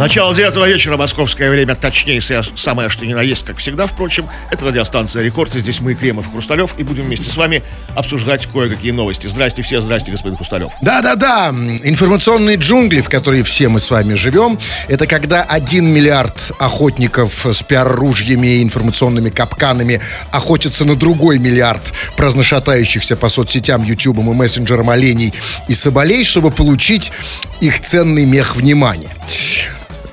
[0.00, 2.22] Начало девятого вечера, московское время, точнее,
[2.56, 4.30] самое что ни на есть, как всегда, впрочем.
[4.50, 7.62] Это радиостанция «Рекорд», и здесь мы, Кремов, Хрусталев, и будем вместе с вами
[7.94, 9.26] обсуждать кое-какие новости.
[9.26, 10.72] Здрасте все, здрасте, господин Хрусталев.
[10.80, 11.50] Да-да-да,
[11.84, 14.58] информационные джунгли, в которые все мы с вами живем,
[14.88, 23.16] это когда один миллиард охотников с пиар-ружьями и информационными капканами охотятся на другой миллиард праздношатающихся
[23.16, 25.34] по соцсетям, ютубам и мессенджерам оленей
[25.68, 27.12] и соболей, чтобы получить
[27.60, 29.10] их ценный мех внимания.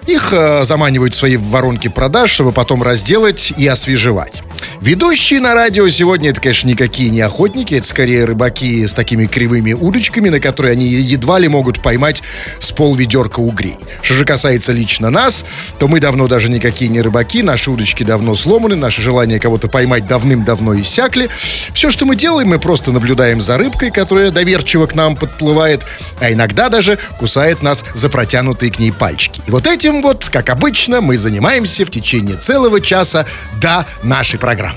[0.07, 4.41] Их э, заманивают в свои воронки продаж, чтобы потом разделать и освежевать.
[4.81, 9.73] Ведущие на радио сегодня это, конечно, никакие не охотники, это скорее рыбаки с такими кривыми
[9.73, 12.21] удочками, на которые они едва ли могут поймать
[12.59, 13.75] с полведерка угрей.
[14.01, 15.45] Что же касается лично нас,
[15.79, 20.05] то мы давно даже никакие не рыбаки, наши удочки давно сломаны, наши желания кого-то поймать
[20.05, 21.29] давным-давно иссякли.
[21.73, 25.81] Все, что мы делаем, мы просто наблюдаем за рыбкой, которая доверчиво к нам подплывает,
[26.19, 29.41] а иногда даже кусает нас за протянутые к ней пальчики.
[29.47, 33.25] И вот этим вот, как обычно, мы занимаемся в течение целого часа
[33.59, 34.76] до нашей программы.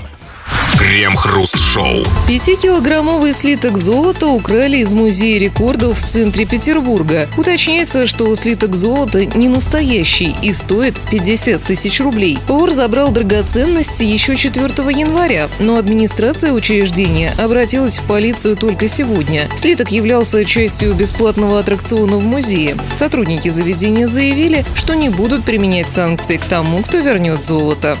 [0.77, 2.03] Крем-хруст-шоу.
[2.27, 7.29] Пятикилограммовый слиток золота украли из музея рекордов в центре Петербурга.
[7.37, 12.39] Уточняется, что слиток золота не настоящий и стоит 50 тысяч рублей.
[12.47, 14.65] Вор забрал драгоценности еще 4
[14.97, 19.49] января, но администрация учреждения обратилась в полицию только сегодня.
[19.57, 22.77] Слиток являлся частью бесплатного аттракциона в музее.
[22.93, 27.97] Сотрудники заведения заявили, что не будут применять санкции к тому, кто вернет золото.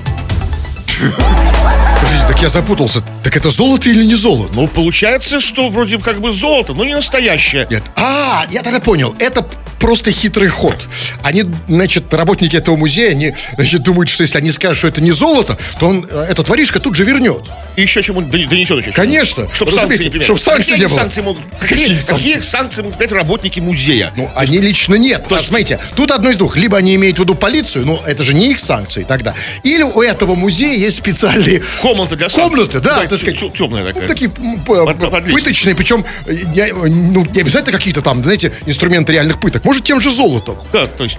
[2.01, 3.01] Подождите, так я запутался.
[3.23, 4.51] Так это золото или не золото?
[4.55, 7.67] Ну, получается, что вроде как бы золото, но не настоящее.
[7.69, 7.83] Нет.
[7.95, 9.15] А, я тогда понял.
[9.19, 9.45] Это
[9.81, 10.87] просто хитрый ход.
[11.23, 15.11] Они, значит, работники этого музея, они, значит, думают, что если они скажут, что это не
[15.11, 17.41] золото, то он, э, этот воришка тут же вернет.
[17.75, 18.91] И еще чему донесет еще.
[18.91, 19.49] Конечно.
[19.53, 20.95] Чтобы санкции не Чтобы санкций не было.
[20.95, 22.27] Санкции могут, какие, какие, санкции?
[22.27, 24.11] какие санкции могут принять работники музея?
[24.15, 25.27] Ну, они есть, лично нет.
[25.27, 25.47] То есть...
[25.47, 26.55] а, смотрите, тут одно из двух.
[26.57, 29.33] Либо они имеют в виду полицию, ну, это же не их санкции тогда.
[29.63, 31.63] Или у этого музея есть специальные...
[31.81, 32.55] Комнаты для санкций.
[32.55, 33.07] Комнаты, да.
[33.07, 34.03] так сказать, темная такая.
[34.03, 39.65] Ну, такие пыточные, причем не, ну, не обязательно какие-то там, знаете, инструменты реальных пыток.
[39.71, 40.57] Может, тем же золотом.
[40.73, 41.17] Да, то есть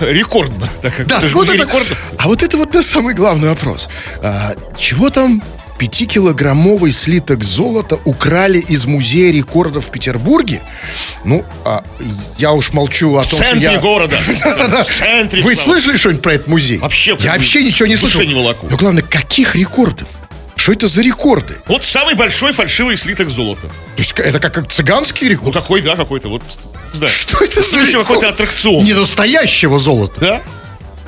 [0.00, 0.68] рекордно.
[0.82, 1.68] Так как да, вот это,
[2.18, 3.88] а вот это вот да, самый главный вопрос.
[4.24, 5.40] А, чего там
[5.78, 10.62] Пятикилограммовый слиток золота украли из музея рекордов в Петербурге.
[11.24, 11.84] Ну, а,
[12.38, 13.78] я уж молчу о том, что я...
[13.78, 14.16] города.
[14.18, 16.78] В центре Вы слышали что-нибудь про этот музей?
[16.78, 17.16] Вообще.
[17.20, 18.20] Я вообще ничего не слышал.
[18.22, 18.66] не волоку.
[18.68, 20.08] Но главное, каких рекордов?
[20.64, 21.58] Что это за рекорды?
[21.66, 23.66] Вот самый большой фальшивый слиток золота.
[23.66, 25.54] То есть это как, как цыганский рекорд?
[25.54, 26.42] Ну такой, да, какой-то вот.
[26.94, 27.06] Да.
[27.06, 28.82] Что это за какой-то аттракцион?
[28.82, 30.20] Не настоящего золота.
[30.20, 30.42] Да?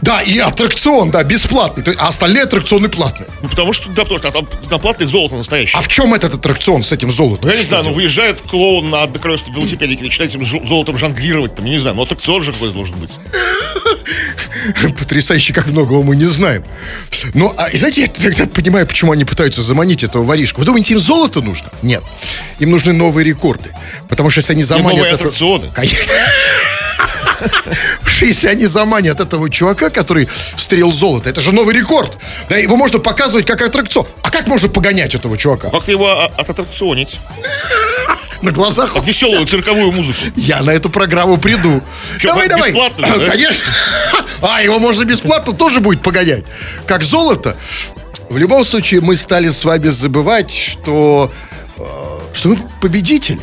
[0.03, 1.83] Да, и аттракцион, да, бесплатный.
[1.83, 3.29] То есть, а остальные аттракционы платные.
[3.43, 5.79] Ну, потому что, да, потому что там на платных золото настоящее.
[5.79, 7.47] А в чем этот аттракцион с этим золотом?
[7.47, 11.65] Ну, я не знаю, ну, выезжает клоун на одноколесном велосипедике, начинает этим золотом жонглировать, там,
[11.65, 13.11] я не знаю, но аттракцион же какой-то должен быть.
[14.99, 16.65] Потрясающе, как многого мы не знаем.
[17.35, 20.61] Ну, а, и знаете, я тогда понимаю, почему они пытаются заманить этого воришку.
[20.61, 21.71] Вы думаете, им золото нужно?
[21.83, 22.03] Нет.
[22.59, 23.71] Им нужны новые рекорды.
[24.09, 24.93] Потому что если они заманят...
[24.93, 25.17] И новые это...
[25.17, 25.71] аттракционы.
[25.75, 26.13] Конечно.
[28.21, 32.17] Если они заманят этого чувака, который стрел золото, это же новый рекорд.
[32.49, 34.07] Да, его можно показывать как аттракцион.
[34.23, 35.71] А как можно погонять этого чувака?
[35.71, 37.21] Как его а, аттракционить?
[38.43, 38.93] На глазах.
[38.93, 40.19] Как веселую цирковую музыку.
[40.37, 41.83] Я на эту программу приду.
[42.19, 42.71] Что, давай, давай.
[42.71, 43.27] Бесплатно, да?
[43.27, 43.65] Конечно.
[44.43, 46.45] А, его можно бесплатно тоже будет погонять.
[46.87, 47.57] Как золото.
[48.29, 51.33] В любом случае, мы стали с вами забывать, что,
[51.79, 51.83] э,
[52.35, 53.41] что мы победители.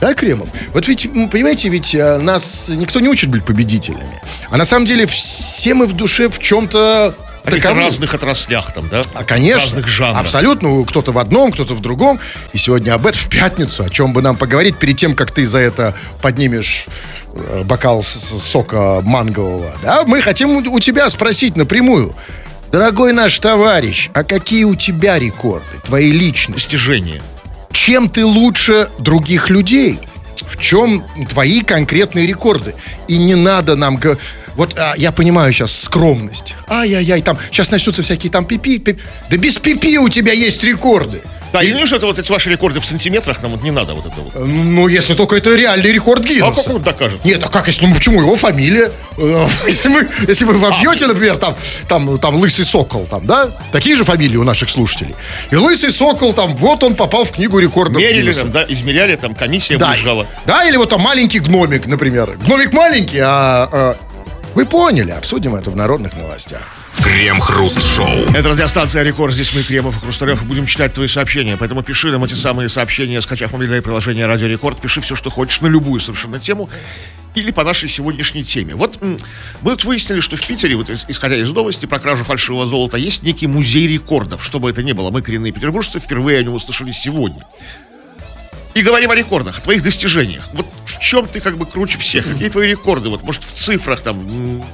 [0.00, 0.48] Да, Кремов?
[0.72, 4.20] Вот ведь, понимаете, ведь э, нас никто не учит быть победителями.
[4.48, 9.02] А на самом деле все мы в душе в чем-то в разных отраслях там, да?
[9.14, 9.60] А, конечно.
[9.60, 10.20] Разных жанров.
[10.20, 10.84] Абсолютно.
[10.84, 12.20] Кто-то в одном, кто-то в другом.
[12.52, 15.44] И сегодня об этом в пятницу, о чем бы нам поговорить перед тем, как ты
[15.46, 16.86] за это поднимешь
[17.34, 19.72] э, бокал сока мангового.
[19.82, 20.04] Да?
[20.06, 22.14] Мы хотим у тебя спросить напрямую.
[22.72, 26.54] Дорогой наш товарищ, а какие у тебя рекорды, твои личные?
[26.54, 27.20] Достижения
[27.80, 29.98] чем ты лучше других людей?
[30.42, 32.74] В чем твои конкретные рекорды?
[33.08, 33.98] И не надо нам...
[34.54, 36.54] Вот а, я понимаю сейчас скромность.
[36.68, 39.00] Ай-яй-яй, там сейчас начнутся всякие там пипи, пипи.
[39.30, 41.22] Да без пипи у тебя есть рекорды.
[41.52, 43.94] Да, и не что это вот эти ваши рекорды в сантиметрах, нам вот не надо
[43.94, 44.32] вот это вот.
[44.46, 46.46] Ну, если только это реальный рекорд Гиннесса.
[46.46, 47.24] А как он докажет?
[47.24, 48.92] Нет, а как, если, ну почему, его фамилия?
[49.16, 51.56] Э, если мы, если вы вобьете, а, например, там,
[51.88, 53.50] там, там Лысый Сокол, там, да?
[53.72, 55.14] Такие же фамилии у наших слушателей.
[55.50, 58.42] И Лысый Сокол, там, вот он попал в книгу рекордов Мерили Гиннесса.
[58.42, 60.26] там, да, измеряли, там, комиссия да, выезжала.
[60.46, 62.36] Да, или вот там маленький гномик, например.
[62.44, 63.96] Гномик маленький, а, а
[64.54, 66.79] вы поняли, обсудим это в народных новостях.
[67.02, 68.34] Крем-хруст-шоу.
[68.34, 69.32] Это радиостанция Рекорд.
[69.32, 71.56] Здесь мы, Кремов и Хрусталев, будем читать твои сообщения.
[71.56, 74.80] Поэтому пиши нам эти самые сообщения, скачав мобильное приложение Радио Рекорд.
[74.80, 76.68] Пиши все, что хочешь, на любую совершенно тему.
[77.34, 78.74] Или по нашей сегодняшней теме.
[78.74, 82.66] Вот мы тут выяснили, что в Питере, вот ис- исходя из новости про кражу фальшивого
[82.66, 84.44] золота, есть некий музей рекордов.
[84.44, 87.44] Что бы это ни было, мы, коренные петербуржцы, впервые о нем услышали сегодня.
[88.74, 90.48] И говорим о рекордах, о твоих достижениях.
[90.52, 92.26] Вот в чем ты как бы круче всех?
[92.26, 93.08] Какие твои рекорды?
[93.08, 94.64] Вот, может, в цифрах там...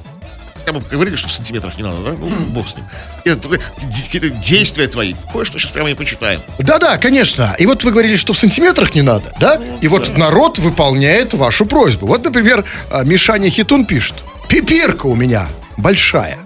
[0.67, 2.11] Там говорили, что в сантиметрах не надо, да?
[2.19, 2.85] Ну, бог с ним.
[3.25, 5.15] Это какие-то действия твои.
[5.33, 6.43] Кое-что сейчас прямо и почитаем.
[6.59, 7.55] Да-да, конечно.
[7.57, 9.61] И вот вы говорили, что в сантиметрах не надо, да?
[9.81, 12.09] И вот народ выполняет вашу просьбу.
[12.09, 14.17] Вот, например, а, Мишаня Хитун пишет.
[14.49, 15.47] Пипирка у меня
[15.77, 16.46] большая.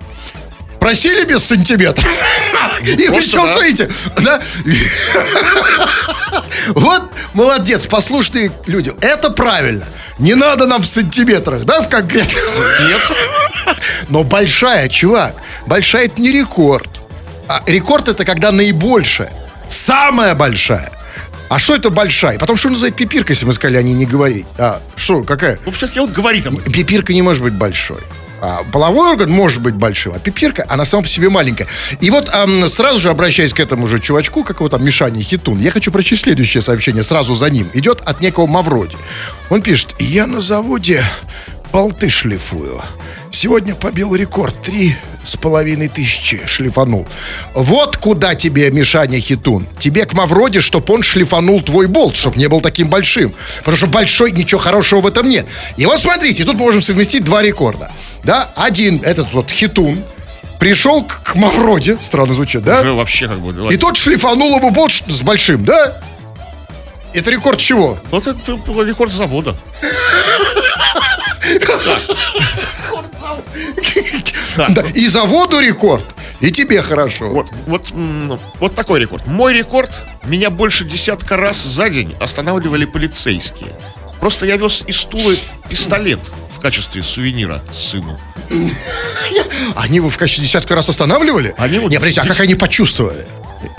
[0.80, 2.06] Просили без сантиметров.
[2.82, 3.22] И да.
[3.22, 3.90] смотрите,
[4.22, 4.40] да?
[6.68, 7.02] Вот
[7.34, 8.92] молодец, послушные люди.
[9.00, 9.84] Это правильно.
[10.18, 12.38] Не надо нам в сантиметрах, да, в конкретно.
[12.86, 13.00] Нет?
[14.08, 15.34] Но большая, чувак,
[15.66, 16.88] большая это не рекорд.
[17.48, 19.32] А рекорд это когда наибольшая,
[19.68, 20.90] самая большая.
[21.48, 22.38] А что это большая?
[22.38, 24.46] Потом что называют пипиркой, если мы сказали о ней не говорить?
[24.56, 25.58] А, что, какая?
[25.66, 26.46] Ну, все-таки вот говорит.
[26.72, 27.98] Пипирка не может быть большой.
[28.40, 31.69] А половой орган может быть большим, а пипирка, она сама по себе маленькая.
[32.00, 35.58] И вот ам, сразу же обращаясь к этому же чувачку, как его там, Мишане Хитун,
[35.58, 37.69] я хочу прочесть следующее сообщение сразу за ним.
[37.75, 38.96] Идет от некого Мавроди.
[39.50, 41.04] Он пишет, я на заводе
[41.72, 42.82] болты шлифую.
[43.31, 44.60] Сегодня побил рекорд.
[44.62, 47.06] Три с половиной тысячи шлифанул.
[47.54, 49.66] Вот куда тебе, Мишаня Хитун.
[49.78, 53.32] Тебе к Мавроди, чтоб он шлифанул твой болт, чтоб не был таким большим.
[53.58, 55.46] Потому что большой, ничего хорошего в этом нет.
[55.76, 57.90] И вот смотрите, тут мы можем совместить два рекорда.
[58.25, 60.02] Да, один, этот вот Хитун,
[60.58, 62.81] пришел к, к Мавроди, странно звучит, да?
[62.81, 63.72] Уже вообще как бы...
[63.72, 66.00] И тот шлифанул ему болт с большим, да?
[67.12, 67.99] Это рекорд чего?
[68.11, 68.52] Вот это
[68.84, 69.56] рекорд завода.
[74.56, 76.05] Да, и заводу рекорд,
[76.40, 77.28] и тебе хорошо.
[77.28, 77.93] Вот, вот,
[78.61, 79.26] вот такой рекорд.
[79.26, 80.02] Мой рекорд.
[80.25, 83.70] Меня больше десятка раз за день останавливали полицейские.
[84.20, 85.32] Просто я вез из стула
[85.69, 86.20] пистолет
[86.60, 88.20] в качестве сувенира сыну.
[89.76, 91.54] Они его в качестве десятка раз останавливали?
[91.56, 93.26] Они вот Не, подождите, а как они почувствовали?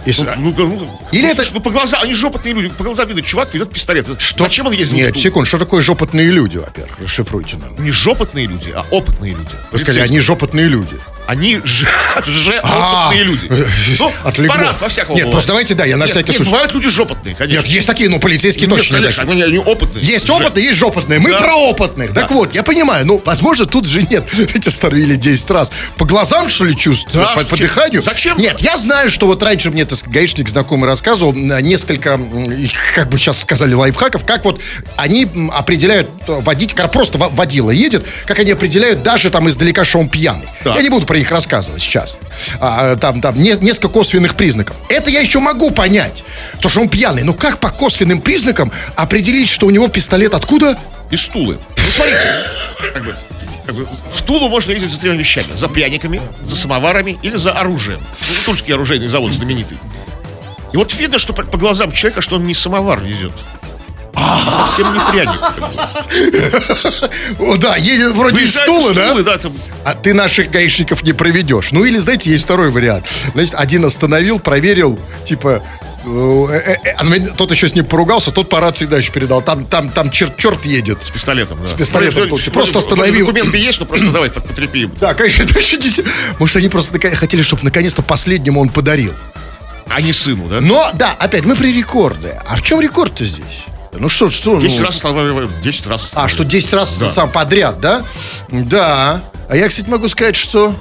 [0.05, 2.69] Если- Ну, ну, ну, Или ну, это- Ну, по глазам, они же опытные люди.
[2.69, 4.07] По глазам видно, чувак ведет пистолет.
[4.19, 4.43] Что?
[4.45, 6.99] Зачем он ездил Нет, секунд, что такое жопотные люди, во-первых?
[6.99, 7.83] Расшифруйте нам.
[7.83, 9.51] Не жопотные люди, а опытные люди.
[9.71, 10.97] Вы сказали, они жопотные люди.
[11.27, 11.87] Они же,
[12.27, 13.49] же А, опытные люди.
[13.99, 14.53] Ну, Отлегло.
[14.53, 16.49] по-раз, во всякого Нет, просто давайте, да, я на всякий случай.
[16.51, 17.61] бывают люди жопотные, конечно.
[17.61, 20.03] Нет, есть такие, ну, полицейские Нет, точно не конечно, они, они опытные.
[20.03, 21.19] Есть опытные, есть жопотные.
[21.19, 21.39] Мы Да.
[21.39, 22.13] про опытных.
[22.13, 22.35] Так Да.
[22.35, 24.23] вот, я понимаю, ну, возможно, тут же нет.
[24.55, 25.71] Эти остановили 10 раз.
[25.97, 27.23] По глазам, что ли, чувствую?
[27.23, 27.67] Да, по, по зачем?
[27.67, 28.03] дыханию?
[28.03, 28.37] Зачем?
[28.37, 32.69] Нет, я знаю, что вот раньше мне, так сказать, гаишник знакомый рассказывал м, несколько, м,
[32.95, 34.59] как бы сейчас сказали, лайфхаков, как вот
[34.97, 39.85] они м, определяют, э, водить, просто во- водила едет, как они определяют даже там издалека,
[39.85, 40.47] что он пьяный.
[40.63, 40.75] Так.
[40.75, 42.17] Я не буду про них рассказывать сейчас.
[42.61, 44.77] А, там, там, не- несколько косвенных признаков.
[44.87, 46.23] Это я еще могу понять,
[46.61, 47.23] то, что он пьяный.
[47.23, 50.79] Но как по косвенным признакам определить, что у него пистолет откуда?
[51.09, 51.57] Из стулы.
[51.75, 52.45] Ну, смотрите,
[52.93, 53.03] как
[53.75, 55.53] бы, в Тулу можно ездить за тремя вещами.
[55.53, 57.99] За пряниками, за самоварами или за оружием.
[58.29, 59.77] Ну, Тульский оружейный завод знаменитый.
[60.71, 63.33] И вот видно, что по, по глазам человека, что он не самовар везет.
[64.15, 65.39] Совсем не пряник.
[67.39, 69.05] О, да, едет вроде из Выезжает стула, из да?
[69.07, 69.53] стула, да, там,
[69.85, 71.71] А ты наших гаишников не проведешь.
[71.71, 73.05] Ну или, знаете, есть второй вариант.
[73.33, 75.63] Значит, один остановил, проверил, типа...
[76.05, 79.41] э, э, э, а мне- тот еще с ним поругался, тот по рации дальше передал.
[79.41, 80.99] Там, там, там черт, черт едет.
[81.03, 81.59] с пистолетом.
[81.61, 81.67] Да.
[81.67, 82.51] С пистолетом получше.
[82.51, 83.25] Просто остановил.
[83.27, 84.93] Документы есть, но просто давай под- потрепи ему.
[84.99, 86.05] Да, конечно, десять-
[86.39, 89.13] Может, они просто хотели, чтобы наконец-то последнему он подарил.
[89.87, 90.61] А не сыну, да?
[90.61, 92.35] Но, да, опять, мы при рекорды.
[92.47, 93.65] А в чем рекорд-то здесь?
[93.93, 94.55] Ну что, что?
[94.55, 97.09] ну- 10 раз останавливаю, 10 раз А, что 10 раз Да.
[97.09, 98.03] сам подряд, да?
[98.49, 99.21] Да.
[99.49, 100.73] А я, кстати, могу сказать, что...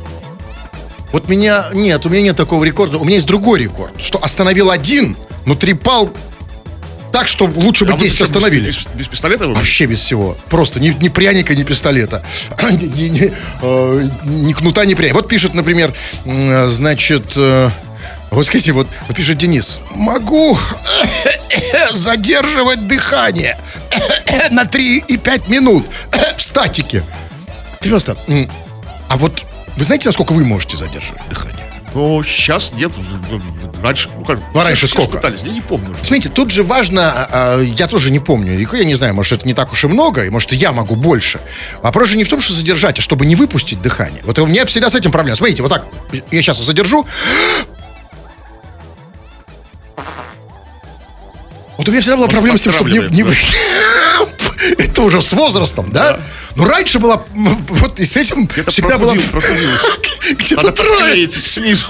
[1.12, 1.66] Вот меня...
[1.74, 2.98] Нет, у меня нет такого рекорда.
[2.98, 3.92] У меня есть другой рекорд.
[4.00, 6.10] Что остановил один, но трепал
[7.12, 8.66] так, что лучше бы А вы 10 что, без- остановили.
[8.68, 9.54] Без, без пистолета вы?
[9.56, 10.36] Вообще без всего.
[10.48, 12.24] Просто ни, ни пряника, ни пистолета.
[12.70, 15.16] ни, ни- э, ни кнута, ни пряника.
[15.16, 15.92] Вот пишет, например,
[16.24, 17.32] э, значит...
[17.34, 17.70] э,
[18.30, 19.80] вот скажите, вот, вот пишет Денис.
[19.94, 20.56] Могу
[21.92, 23.58] задерживать дыхание
[24.50, 25.86] на 3 и 5 минут
[26.36, 27.02] в статике.
[28.28, 28.50] М,
[29.08, 29.42] А вот
[29.76, 31.56] вы знаете, насколько вы можете задерживать дыхание?
[31.92, 32.92] Ну, сейчас нет.
[33.30, 33.40] ну,
[33.82, 34.38] Раньше, ну как?
[34.54, 35.16] А раньше все сколько?
[35.16, 36.04] пытались, я не помню уже.
[36.04, 39.54] Смотрите, тут же важно, а, я тоже не помню, я не знаю, может, это не
[39.54, 41.40] так уж и много, и может, я могу больше.
[41.82, 44.22] Вопрос же не в том, что задержать, а чтобы не выпустить дыхание.
[44.24, 45.34] Вот у меня всегда с этим проблема.
[45.36, 45.86] Смотрите, вот так,
[46.30, 47.06] я сейчас задержу.
[51.80, 52.98] Вот у меня всегда была проблема с тем, чтобы не...
[52.98, 53.34] не вы-
[54.76, 56.20] Это уже с возрастом, да?
[56.54, 59.14] Но раньше была, вот и с этим Это всегда была...
[60.30, 61.86] Где-то Надо подклеить снизу.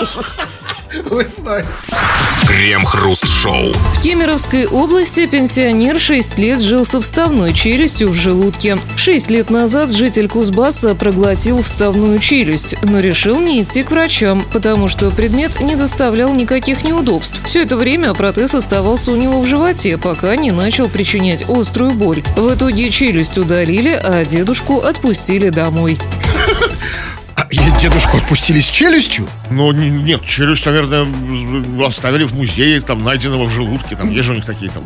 [2.49, 3.73] Крем-хруст-шоу.
[3.73, 8.77] В Кемеровской области пенсионер 6 лет жил со вставной челюстью в желудке.
[8.97, 14.89] 6 лет назад житель Кузбасса проглотил вставную челюсть, но решил не идти к врачам, потому
[14.89, 17.41] что предмет не доставлял никаких неудобств.
[17.45, 22.25] Все это время протез оставался у него в животе, пока не начал причинять острую боль.
[22.37, 26.01] В итоге челюсть удалили, а дедушку отпустили домой.
[27.57, 29.29] А, дедушку отпустили с челюстью?
[29.51, 31.07] Ну, не- нет, челюсть, наверное,
[31.85, 34.85] оставили в музее, там, найденного в желудке, там, есть же у них такие там.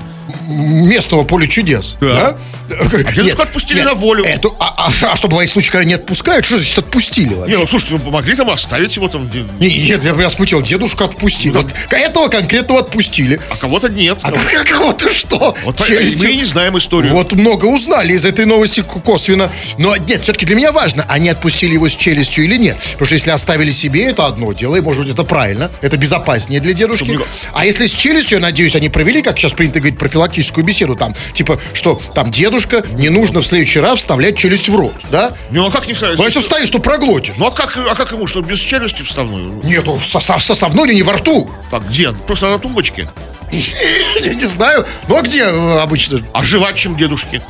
[0.49, 1.97] местного поля чудес.
[2.01, 2.37] Да.
[2.71, 2.79] Да?
[3.07, 4.25] А дедушку отпустили на волю.
[4.25, 6.47] Эту, а, а, а что, бывает случай, когда не отпускают?
[6.47, 7.53] Что значит отпустили вообще?
[7.55, 9.31] Не, ну, слушайте, ну, помогли там оставить его там,
[9.61, 11.53] Не, нет, я, я смутил, дедушку отпустили.
[11.53, 13.39] Вот этого конкретного отпустили.
[13.51, 14.19] а кого-то нет.
[14.23, 15.55] А как- кого-то что?
[15.65, 16.29] Вот Челюстью?
[16.31, 17.13] мы не знаем историю.
[17.13, 19.51] Вот много узнали из этой новости косвенно.
[19.77, 22.77] Но нет, все-таки для меня важно, они отпустили его с челюстью или нет.
[22.93, 26.61] Потому что если оставили себе, это одно дело, и может быть это правильно, это безопаснее
[26.61, 27.05] для дедушки.
[27.05, 30.65] Чтоб не- А если с челюстью, я надеюсь, они провели, как сейчас принято говорить, профилактическую
[30.65, 34.95] беседу там, типа, что там дедушка, не нужно в следующий раз вставлять челюсть в рот,
[35.11, 35.33] да?
[35.51, 36.17] Ну, а как не ставить?
[36.19, 37.37] Ну, а если вставишь, то проглотишь.
[37.39, 39.61] Ну, а как, а как ему, что, без челюсти вставную?
[39.65, 41.51] Нет, ну, состав, составной или не во рту.
[41.71, 42.13] Так, где?
[42.13, 43.09] Просто на тумбочке.
[44.21, 44.87] Я не знаю.
[45.09, 46.21] Ну, а где э, обычно?
[46.33, 47.41] А жевать чем дедушки?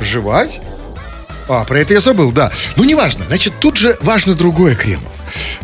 [0.00, 0.60] Жевать?
[1.50, 2.52] А, про это я забыл, да.
[2.76, 3.24] Ну, неважно.
[3.26, 5.12] Значит, тут же важно другое, Кремов.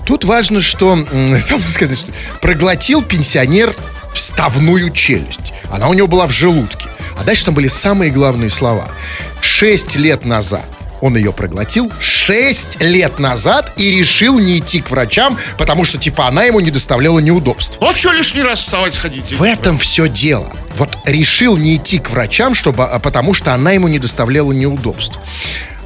[0.05, 0.99] Тут важно, что,
[1.49, 3.73] там сказать, что проглотил пенсионер
[4.13, 5.53] вставную челюсть.
[5.71, 6.89] Она у него была в желудке.
[7.17, 8.89] А дальше там были самые главные слова.
[9.41, 10.65] Шесть лет назад
[11.01, 16.27] он ее проглотил 6 лет назад и решил не идти к врачам, потому что, типа,
[16.27, 17.79] она ему не доставляла неудобств.
[17.81, 19.33] Ну, что лишний раз вставать сходить?
[19.37, 20.51] В этом все дело.
[20.77, 25.19] Вот решил не идти к врачам, чтобы, а, потому что она ему не доставляла неудобств.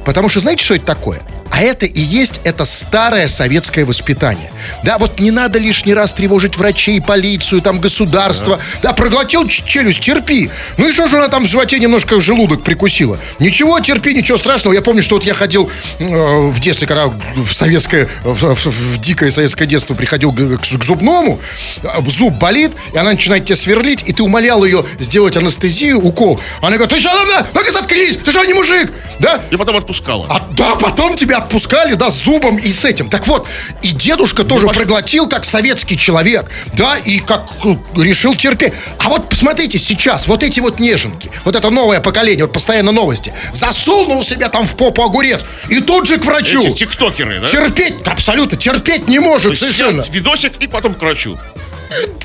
[0.05, 1.21] Потому что знаете, что это такое?
[1.51, 4.49] А это и есть это старое советское воспитание.
[4.83, 8.59] Да, вот не надо лишний раз тревожить врачей, полицию, там, государство.
[8.81, 10.49] Да, проглотил ч- челюсть, терпи.
[10.77, 13.17] Ну и что же она там в животе немножко желудок прикусила?
[13.39, 14.73] Ничего, терпи, ничего страшного.
[14.73, 16.05] Я помню, что вот я ходил э,
[16.49, 20.83] в детстве, когда в советское, в, в- в дикое советское детство приходил к, к- к
[20.85, 21.39] зубному,
[21.83, 26.39] а, зуб болит, и она начинает тебя сверлить, и ты умолял ее сделать анестезию, укол.
[26.61, 27.11] Она говорит, ты что,
[27.53, 28.91] ну-ка заткнись, ты что, не мужик?
[29.19, 29.41] Да?
[29.51, 30.25] И потом отпускала.
[30.29, 33.09] А, да, потом тебя отпускали, да, с зубом и с этим.
[33.09, 33.47] Так вот,
[33.81, 38.73] и дедушка тоже пош- проглотил как советский человек, да, и как э, решил терпеть.
[38.99, 43.33] А вот посмотрите сейчас, вот эти вот неженки, вот это новое поколение, вот постоянно новости,
[43.53, 46.61] засунул себя там в попу огурец, и тут же к врачу.
[46.65, 47.47] Эти тиктокеры, да?
[47.47, 50.03] Терпеть, абсолютно, терпеть не может совершенно.
[50.09, 51.37] видосик и потом к врачу.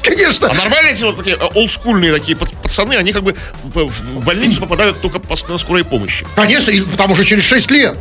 [0.02, 0.48] Конечно.
[0.48, 4.60] А нормальные эти вот такие э, олдскульные такие пацаны, они как бы в в больницу
[4.60, 6.24] попадают только пос- на скорой помощи.
[6.36, 7.96] Конечно, и потому что через 6 лет.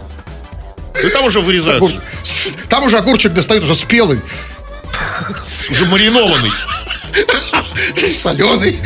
[1.03, 2.01] И там уже вырезают, Огур-
[2.69, 4.19] Там уже огурчик достают уже спелый,
[5.69, 6.51] уже маринованный.
[8.13, 8.79] соленый.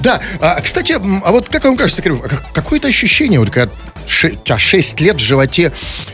[0.00, 3.72] Да, а, кстати, а вот как вам кажется, а как- какое-то ощущение, вот когда
[4.06, 5.72] ше- у тебя 6 лет в животе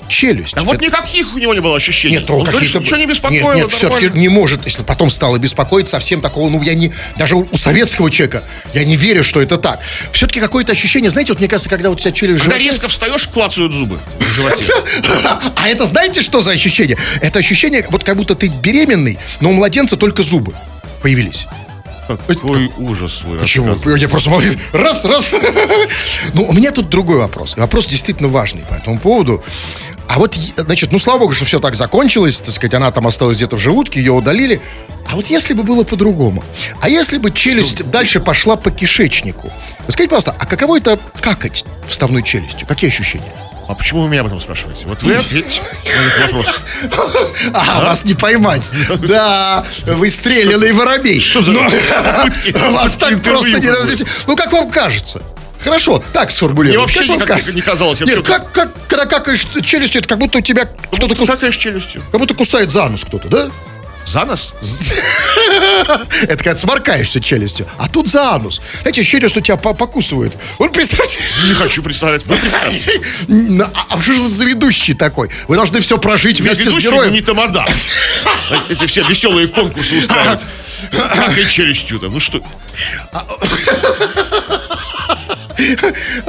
[0.08, 0.56] челюсть.
[0.56, 2.16] А вот Это- никаких у него не было ощущений.
[2.16, 3.52] Нет, ну, Он говорит, что ничего не беспокоило.
[3.52, 4.64] Нет, нет, все-таки не может.
[4.64, 6.92] Если потом стало беспокоить, совсем такого, ну, я не...
[7.16, 8.42] Даже у, у советского человека,
[8.74, 9.80] я не верю, что это так.
[10.12, 12.70] Все-таки какое-то ощущение, знаете, вот мне кажется, когда у тебя челюсть Когда животе...
[12.70, 14.72] резко встаешь, клацают зубы в животе.
[15.56, 16.96] А это знаете, что за ощущение?
[17.20, 20.52] Это ощущение, вот как будто ты беременный, но у младенца только зубы
[21.02, 21.46] появились.
[22.06, 23.38] Какой ужас свой.
[23.38, 23.76] Почему?
[23.96, 24.50] Я просто молчу.
[24.72, 25.34] Раз, раз.
[26.34, 27.56] Ну, у меня тут другой вопрос.
[27.56, 29.42] Вопрос действительно важный по этому поводу.
[30.08, 33.36] А вот, значит, ну, слава богу, что все так закончилось, так сказать, она там осталась
[33.36, 34.60] где-то в желудке, ее удалили.
[35.10, 36.44] А вот если бы было по-другому?
[36.80, 39.52] А если бы челюсть дальше пошла по кишечнику?
[39.88, 42.66] Скажите, пожалуйста, а каково это какать вставной челюстью?
[42.66, 43.32] Какие ощущения?
[43.68, 44.86] А почему вы меня об этом спрашиваете?
[44.86, 46.46] Вот вы ответьте на этот вопрос.
[47.52, 48.70] А, вас не поймать.
[49.08, 51.20] Да, вы стреляный воробей.
[51.20, 54.06] Что за Вас попытки так интервью просто не развести.
[54.26, 55.20] Ну, как вам кажется?
[55.62, 56.72] Хорошо, так сформулируем.
[56.72, 57.54] Мне вообще Как никак не- кажется?
[57.56, 61.16] не казалось, Нет, как, как, когда какаешь челюстью, это как будто у тебя кто-то Кто
[61.16, 62.02] кус- такая с челюстью?
[62.12, 63.48] как будто кусает за нос кто-то, да?
[64.06, 64.54] За нос?
[66.22, 67.66] Это когда сморкаешься челюстью.
[67.76, 68.62] А тут за анус.
[68.82, 70.32] Знаете, ощущение, что тебя по- покусывают.
[70.58, 71.18] Вот представьте.
[71.44, 72.24] Не хочу представлять.
[72.26, 73.00] Вы представьте.
[73.74, 75.30] А а что же вы за ведущий такой?
[75.48, 77.12] Вы должны все прожить вместе с героем.
[77.12, 77.66] не тамада.
[78.68, 80.40] Эти все веселые конкурсы устраивают.
[80.92, 82.12] Как и челюстью там.
[82.12, 82.40] Ну что?
[83.12, 83.24] А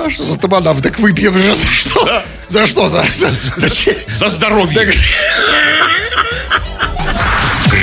[0.10, 0.82] что за тамадав?
[0.82, 1.54] Так выпьем же.
[1.54, 2.24] За что?
[2.48, 2.90] За что?
[2.90, 3.30] За, за,
[4.10, 4.92] За здоровье.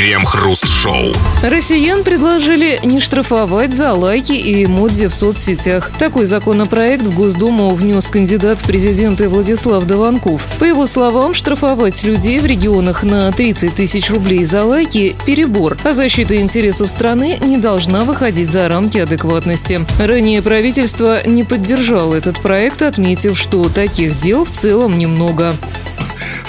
[0.05, 1.15] Крем-хруст-шоу.
[1.43, 5.93] Россиян предложили не штрафовать за лайки и эмодзи в соцсетях.
[5.99, 10.47] Такой законопроект в Госдуму внес кандидат в президенты Владислав Дованков.
[10.59, 15.95] По его словам, штрафовать людей в регионах на 30 тысяч рублей за лайки– перебор, а
[15.95, 19.87] защита интересов страны не должна выходить за рамки адекватности.
[19.99, 25.57] Ранее правительство не поддержало этот проект, отметив, что таких дел в целом немного.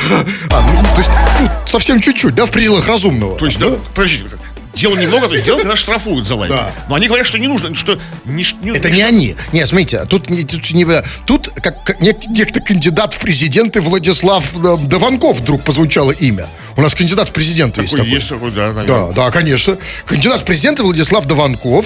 [0.09, 1.09] А, ну, то есть,
[1.39, 3.37] ну, совсем чуть-чуть, да, в пределах разумного.
[3.37, 4.39] То есть, да, подождите, как-
[4.75, 6.51] дело немного, то есть дело, когда штрафуют за лайки.
[6.53, 6.71] Да.
[6.89, 7.97] Но они говорят, что не нужно, что...
[8.25, 9.35] Не, не- Это не не они.
[9.53, 10.85] Не, смотрите, тут, не- тут, не,
[11.25, 16.47] тут как, как нек- некто кандидат в президенты Владислав э, Дованков вдруг прозвучало имя.
[16.77, 18.17] У нас кандидат в президенты есть Такой такой.
[18.17, 18.85] есть такой, да, наверное.
[18.85, 19.77] Да, да, конечно.
[20.05, 21.85] Кандидат в президенты Владислав Дованков.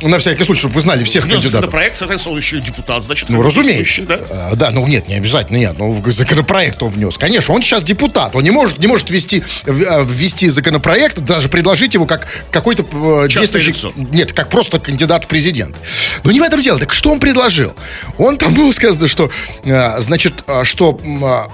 [0.00, 1.60] На всякий случай, чтобы вы знали всех Внес кандидатов.
[1.60, 3.28] законопроект, соответственно, еще и депутат, значит.
[3.28, 4.02] Ну, разумеется.
[4.02, 4.20] да?
[4.30, 5.74] А, да, ну нет, не обязательно, нет.
[5.78, 7.18] Ну, в законопроект он внес.
[7.18, 8.34] Конечно, он сейчас депутат.
[8.34, 13.28] Он не может, не может ввести, а, ввести законопроект, даже предложить его как какой-то э,
[13.28, 13.70] Частное действующий...
[13.72, 13.92] лицо.
[13.94, 15.76] Нет, как просто кандидат в президент.
[16.24, 16.78] Но не в этом дело.
[16.78, 17.74] Так что он предложил?
[18.16, 19.30] Он там было сказано, что,
[19.64, 20.98] э, значит, э, что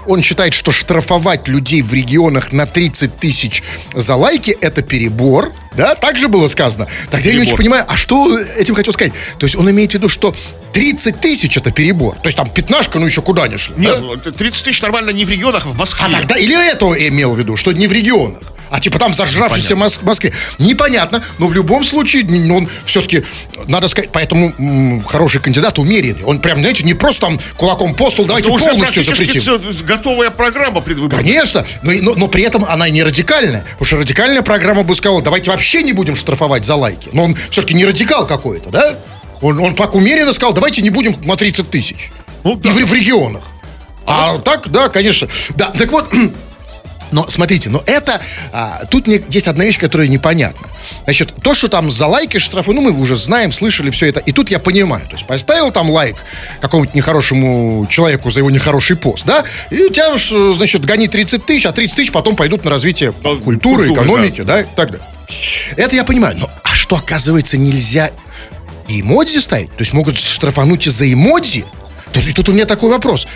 [0.05, 3.63] он считает, что штрафовать людей в регионах на 30 тысяч
[3.95, 5.51] за лайки– это перебор.
[5.75, 6.85] Да, так же было сказано.
[7.09, 9.13] Тогда я не очень понимаю, а что этим хотел сказать?
[9.39, 10.35] То есть он имеет в виду, что
[10.73, 12.13] 30 тысяч это перебор.
[12.17, 13.73] То есть там пятнашка, ну еще куда ни шли.
[13.77, 14.01] Нет, да?
[14.01, 16.05] ну, это 30 тысяч нормально не в регионах, а в Москве.
[16.07, 18.43] А тогда или это имел в виду, что не в регионах.
[18.69, 20.33] А типа там зажравшийся Мос- Москве.
[20.59, 23.23] Непонятно, но в любом случае он все-таки,
[23.67, 26.23] надо сказать, поэтому м, хороший кандидат умеренный.
[26.23, 29.41] Он прям, знаете, не просто там кулаком по столу, давайте уже полностью запретим.
[29.41, 31.23] всё, готовая программа предвыборная.
[31.23, 33.61] Конечно, но, но, но при этом она и не радикальная.
[33.71, 37.09] Потому что радикальная программа бы сказала, давайте вообще не будем штрафовать за лайки.
[37.13, 38.95] Но он все-таки не радикал какой-то, да?
[39.41, 42.09] Он, он так умеренно сказал, давайте не будем на 30 тысяч.
[42.43, 42.71] Ну, И да.
[42.71, 43.43] в, в регионах.
[44.05, 45.27] А, так, да, конечно.
[45.55, 46.11] Да, так вот,
[47.11, 48.21] но смотрите, но это,
[48.51, 50.67] а, тут мне есть одна вещь, которая непонятна.
[51.03, 54.31] Значит, то, что там за лайки штрафы, ну, мы уже знаем, слышали все это, и
[54.31, 55.05] тут я понимаю.
[55.07, 56.17] То есть поставил там лайк
[56.61, 61.45] какому-нибудь нехорошему человеку за его нехороший пост, да, и у тебя, уж, значит, гони 30
[61.45, 64.61] тысяч, а 30 тысяч потом пойдут на развитие культуры, культуры, экономики, да.
[64.61, 65.05] и так далее.
[65.75, 66.37] Это я понимаю.
[66.37, 68.11] Но а что, оказывается, нельзя
[68.87, 69.69] и эмодзи ставить?
[69.71, 71.65] То есть могут штрафануть и за эмодзи?
[72.15, 73.27] И тут у меня такой вопрос.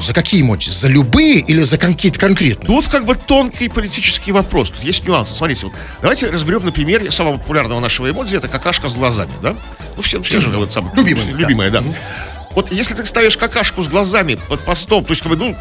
[0.00, 0.70] За какие эмодзи?
[0.70, 2.66] За любые или за какие-то конкретные?
[2.66, 4.70] Тут как бы тонкий политический вопрос.
[4.70, 5.34] Тут есть нюансы.
[5.34, 8.36] Смотрите, вот, давайте разберем на примере самого популярного нашего эмодзи.
[8.36, 9.54] Это какашка с глазами, да?
[9.96, 10.94] Ну, все, все же вот самое.
[10.96, 11.32] Любимая, да.
[11.32, 11.82] Любимая, да.
[12.52, 15.56] Вот если ты ставишь какашку с глазами под постом, то есть, как бы, ну,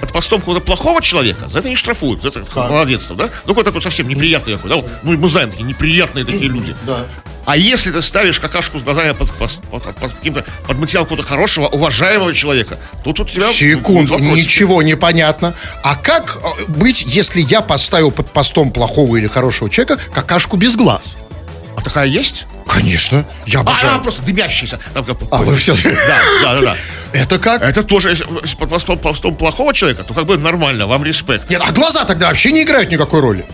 [0.00, 2.22] под постом какого-то плохого человека, за это не штрафуют.
[2.22, 3.28] За это молодец, да?
[3.44, 4.76] Ну, какой такой совсем неприятный такой, да?
[4.76, 6.74] Вот, Ну, мы знаем, такие неприятные такие люди.
[6.86, 7.04] Да.
[7.48, 11.26] А если ты ставишь какашку с глазами под, пос- под, под каким-то, под материал какого-то
[11.26, 13.50] хорошего, уважаемого человека, то тут у тебя...
[13.50, 15.54] Секунду, ничего не понятно.
[15.82, 20.76] А как э, быть, если я поставил под постом плохого или хорошего человека какашку без
[20.76, 21.16] глаз?
[21.74, 22.44] А такая есть?
[22.66, 23.94] Конечно, я обожаю.
[23.94, 24.78] а, просто дымящийся.
[24.92, 25.74] Там как- А, вы все...
[25.82, 26.76] Да, да, да, да.
[27.12, 27.62] Это как?
[27.62, 31.48] Это тоже, если под постом, постом плохого человека, то как бы нормально, вам респект.
[31.48, 33.46] Нет, а глаза тогда вообще не играют никакой роли.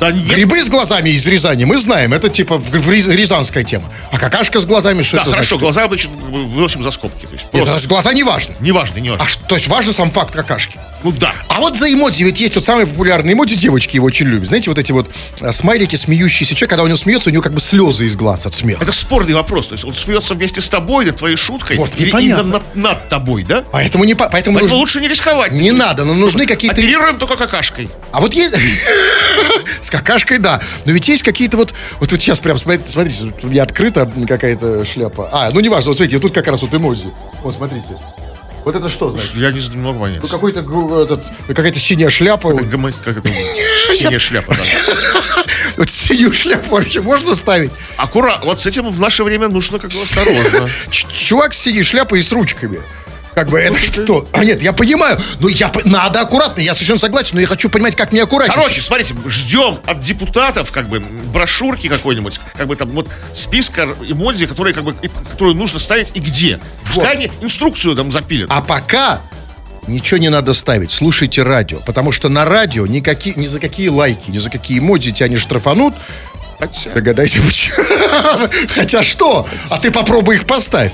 [0.00, 3.84] Да нет, Грибы с глазами из Рязани мы знаем, это типа в- в рязанская тема.
[4.10, 5.62] А какашка с глазами, что да, это хорошо, значит?
[5.62, 7.26] глаза значит, выносим за скобки.
[7.26, 8.54] То есть Нет, просто значит, глаза не важно.
[8.60, 9.24] неважно, неважно.
[9.24, 10.78] А ш- то есть важен сам факт какашки.
[11.02, 11.32] Ну да.
[11.48, 14.48] А вот за эмодзи, ведь есть вот самый популярный эмодзи, девочки его очень любят.
[14.48, 15.08] Знаете, вот эти вот
[15.40, 18.44] а, смайлики, смеющиеся человек, когда у него смеется, у него как бы слезы из глаз
[18.46, 18.82] от смеха.
[18.82, 19.68] Это спорный вопрос.
[19.68, 22.40] То есть он смеется вместе с тобой над твоей шуткой Вот, или непонятно.
[22.42, 23.64] именно над, над тобой, да?
[23.72, 25.52] Поэтому не по- поэтому, Поэтому нужно- лучше не рисковать.
[25.52, 26.74] не надо, но нужны какие-то.
[26.76, 27.88] Оперируем только какашкой.
[28.12, 28.54] А вот есть
[29.90, 30.60] с какашкой, да.
[30.84, 34.10] Но ведь есть какие-то вот вот вот сейчас прям смотрите, смотрите, вот у меня открыта
[34.28, 35.28] какая-то шляпа.
[35.32, 37.08] А, ну неважно, вот смотрите, вот тут как раз вот эмодзи.
[37.42, 37.88] Вот смотрите.
[38.64, 39.34] Вот это что значит?
[39.34, 40.20] Я не, могу понять.
[40.22, 40.60] Ну какой-то
[41.02, 42.50] этот, какая-то синяя шляпа.
[42.50, 43.28] Вот, Гомо- Как это?
[43.98, 45.44] Синяя шляпа, да.
[45.78, 47.70] вот синюю шляпу вообще можно ставить?
[47.96, 48.46] Аккуратно.
[48.46, 50.68] Вот с этим в наше время нужно как бы осторожно.
[50.90, 52.80] Чувак с синей шляпой и с ручками.
[53.34, 54.28] Как бы это что?
[54.32, 55.18] А нет, я понимаю.
[55.38, 58.56] Ну я надо аккуратно, я совершенно согласен, но я хочу понимать, как мне аккуратнее.
[58.56, 64.46] Короче, смотрите, ждем от депутатов как бы брошюрки какой-нибудь, как бы там вот списка эмодзи,
[64.46, 64.94] которые как бы
[65.30, 66.58] которую нужно ставить и где.
[66.84, 68.50] Пускай они инструкцию там запилят.
[68.52, 69.20] А пока
[69.86, 70.92] ничего не надо ставить.
[70.92, 71.80] Слушайте радио.
[71.80, 75.38] Потому что на радио никакие, ни за какие лайки, ни за какие эмодзи тебя не
[75.38, 75.94] штрафанут.
[76.60, 76.90] Хотя...
[76.90, 77.84] Догадайся, почему.
[78.68, 79.46] Хотя что?
[79.70, 80.92] А ты попробуй их поставь.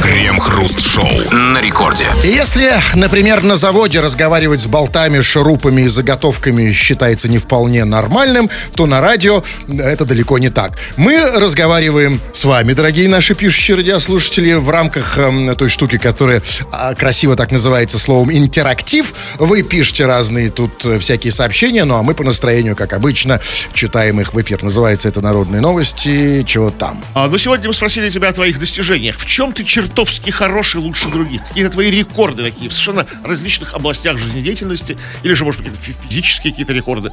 [0.00, 2.06] Крем-хруст-шоу на рекорде.
[2.22, 8.86] Если, например, на заводе разговаривать с болтами, шурупами и заготовками считается не вполне нормальным, то
[8.86, 10.78] на радио это далеко не так.
[10.96, 16.40] Мы разговариваем с вами, дорогие наши пишущие радиослушатели, в рамках э, той штуки, которая
[16.72, 19.12] э, красиво так называется словом интерактив.
[19.38, 23.40] Вы пишете разные тут э, всякие сообщения, ну а мы по настроению, как обычно,
[23.72, 24.62] читаем их в эфир.
[24.62, 26.42] Называется это «Народные новости».
[26.44, 27.02] Чего там?
[27.14, 29.18] А, ну, сегодня мы спросили тебя о твоих достижениях.
[29.18, 31.42] В чем ты чертовски хороший лучше других?
[31.48, 34.96] Какие-то твои рекорды такие в совершенно различных областях жизнедеятельности?
[35.22, 37.10] Или же, может, какие-то фи- физические какие-то рекорды?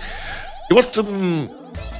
[0.69, 1.05] И вот,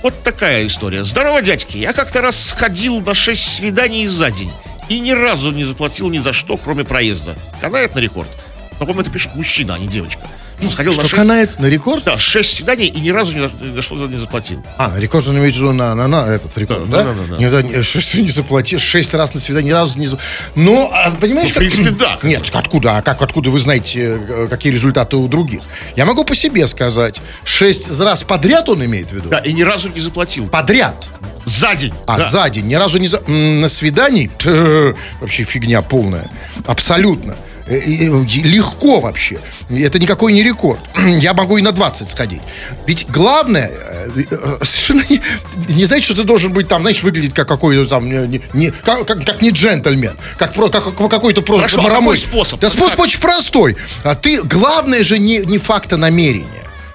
[0.03, 1.03] вот такая история.
[1.03, 1.77] Здорово, дядьки.
[1.77, 4.51] Я как-то раз сходил на 6 свиданий за день.
[4.89, 7.35] И ни разу не заплатил ни за что, кроме проезда.
[7.59, 8.29] Канает на рекорд?
[8.73, 10.21] Но, по-моему, это пишет мужчина, а не девочка.
[10.61, 11.15] Ну, сходил на Что 6...
[11.15, 12.03] канает на рекорд?
[12.03, 14.63] Да, 6 свиданий и ни разу ни за, что не заплатил.
[14.77, 17.03] А, на рекорд он имеет в виду на, на, на этот рекорд, Да, да?
[17.03, 17.37] да, да, да.
[17.37, 20.19] Не, за- не, что, не заплатил, шесть раз на свидание, ни разу не за-
[20.55, 22.19] Ну, а, понимаешь, Ну, в принципе, да.
[22.23, 25.61] Нет, откуда, а как, откуда вы знаете, э, какие результаты у других?
[25.95, 27.21] Я могу по себе сказать.
[27.43, 29.29] Шесть раз подряд он имеет в виду?
[29.29, 30.47] Да, и ни разу не заплатил.
[30.47, 31.07] Подряд.
[31.45, 31.93] За день.
[32.05, 32.23] А Да.
[32.23, 33.19] за день ни разу не за...
[33.27, 34.27] На свидании?
[34.37, 36.29] Ть, вообще фигня полная.
[36.67, 37.35] Абсолютно.
[37.71, 39.39] Э, э, Легко вообще.
[39.69, 40.79] Это никакой не рекорд.
[41.07, 42.41] Я могу и на 20 сходить.
[42.85, 45.21] Ведь главное, э, совершенно не,
[45.69, 49.05] не значит, что ты должен быть там, знаешь, выглядеть как какой-то там, не, не- как,
[49.07, 52.15] как- как не джентльмен, как, про, как, как какой-то просто Хорошо, а марамой.
[52.15, 52.59] какой способ?
[52.59, 52.99] Да способ как?
[53.05, 53.77] очень простой.
[54.03, 56.47] А ты, главное же не, не факта намерения.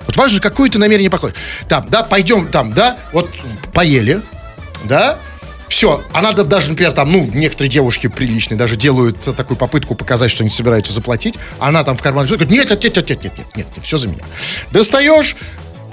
[0.06, 1.36] Вот важно, какое ты намерение походишь.
[1.68, 3.30] Там, да, пойдем там, да, вот
[3.72, 4.20] поели,
[4.84, 5.18] да,
[5.76, 10.30] все, она а даже, например, там, ну, некоторые девушки приличные даже делают такую попытку показать,
[10.30, 13.46] что они собираются заплатить, она там в карман говорит, нет, нет, нет, нет, нет, нет,
[13.54, 14.24] нет, все за меня.
[14.70, 15.36] Достаешь,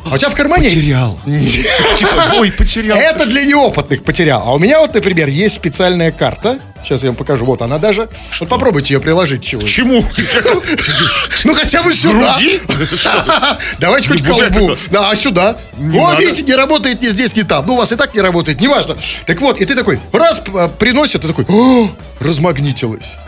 [0.06, 0.70] а у тебя в кармане...
[0.70, 1.20] Потерял.
[1.26, 2.98] Типа, ой, потерял.
[2.98, 4.44] Это для неопытных потерял.
[4.46, 6.60] А у меня вот, например, есть специальная карта.
[6.84, 7.46] Сейчас я вам покажу.
[7.46, 8.10] Вот она даже.
[8.40, 9.62] Вот попробуйте ее приложить чего.
[9.62, 10.04] Почему?
[11.46, 12.38] Ну хотя бы сюда.
[12.38, 12.62] Груди?
[12.96, 14.78] Что Давайте хоть колбу.
[14.92, 15.58] Да, а сюда.
[15.78, 17.66] О, видите, не работает ни здесь, ни там.
[17.68, 18.96] Ну, у вас и так не работает, неважно.
[19.26, 20.42] Так вот, и ты такой, раз
[20.80, 21.44] приносит, ты такой.
[21.44, 23.23] И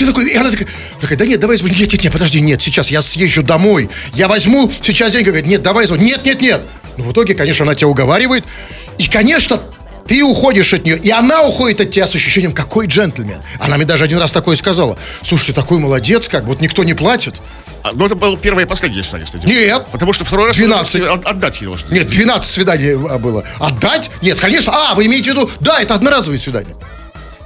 [0.00, 0.66] ты такой, и она такая,
[1.00, 4.70] такая, да нет, давай нет, нет, нет, подожди, нет, сейчас я съезжу домой, я возьму
[4.80, 6.62] сейчас деньги, говорит, нет, давай нет, нет, нет.
[6.96, 8.44] Ну, в итоге, конечно, она тебя уговаривает,
[8.98, 9.60] и, конечно,
[10.06, 13.40] ты уходишь от нее, и она уходит от тебя с ощущением, какой джентльмен.
[13.58, 14.98] Она мне даже один раз такое сказала.
[15.22, 17.40] Слушайте, такой молодец, как, вот никто не платит.
[17.82, 19.46] А, Ну, это было первое и последнее свидание, кстати.
[19.46, 19.86] Нет.
[19.92, 20.56] Потому что второй раз...
[20.56, 21.00] 12.
[21.00, 21.94] вы от- Отдать ей должны.
[21.94, 23.44] Нет, 12 свиданий а, было.
[23.58, 24.10] Отдать?
[24.20, 24.72] Нет, конечно.
[24.74, 26.74] А, вы имеете в виду, да, это одноразовые свидания.